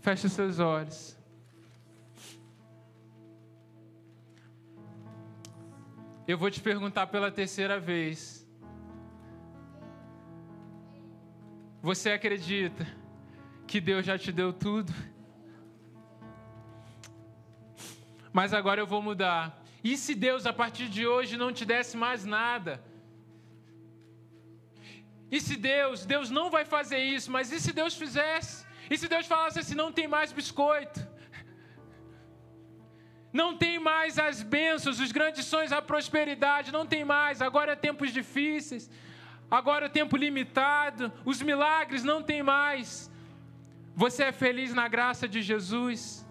[0.00, 1.16] Feche os seus olhos.
[6.26, 8.44] Eu vou te perguntar pela terceira vez.
[11.80, 12.84] Você acredita
[13.66, 14.92] que Deus já te deu tudo?
[18.32, 19.62] Mas agora eu vou mudar.
[19.84, 22.82] E se Deus a partir de hoje não te desse mais nada?
[25.30, 28.64] E se Deus, Deus não vai fazer isso, mas e se Deus fizesse?
[28.88, 31.00] E se Deus falasse assim, não tem mais biscoito?
[33.32, 37.42] Não tem mais as bênçãos, os grandes sonhos, a prosperidade, não tem mais.
[37.42, 38.88] Agora é tempos difíceis,
[39.50, 43.10] agora é tempo limitado, os milagres não tem mais.
[43.94, 46.24] Você é feliz na graça de Jesus?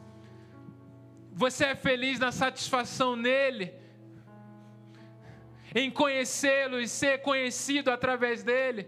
[1.34, 3.74] Você é feliz na satisfação nele?
[5.76, 8.88] Em conhecê-lo e ser conhecido através dele?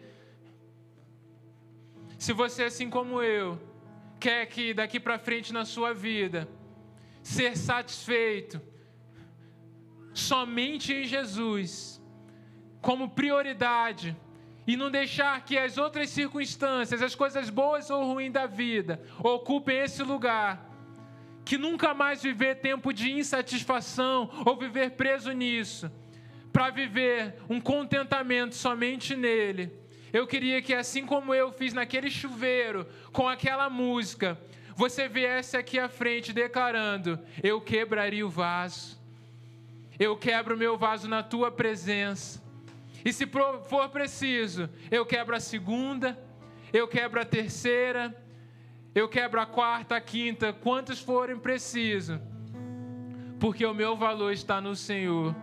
[2.18, 3.62] Se você, assim como eu,
[4.20, 6.48] quer que daqui para frente na sua vida,
[7.22, 8.62] ser satisfeito
[10.14, 12.02] somente em Jesus,
[12.82, 14.16] como prioridade,
[14.66, 19.78] e não deixar que as outras circunstâncias, as coisas boas ou ruins da vida, ocupem
[19.78, 20.66] esse lugar.
[21.46, 25.90] Que nunca mais viver tempo de insatisfação ou viver preso nisso,
[26.58, 29.72] para viver um contentamento somente nele.
[30.12, 34.42] Eu queria que, assim como eu fiz naquele chuveiro, com aquela música,
[34.76, 39.00] você viesse aqui à frente declarando: Eu quebraria o vaso,
[40.00, 42.42] eu quebro o meu vaso na tua presença.
[43.06, 46.18] E se for preciso, eu quebro a segunda,
[46.74, 48.20] eu quebro a terceira,
[48.96, 52.20] eu quebro a quarta, a quinta, quantos forem preciso,
[53.40, 55.36] porque o meu valor está no Senhor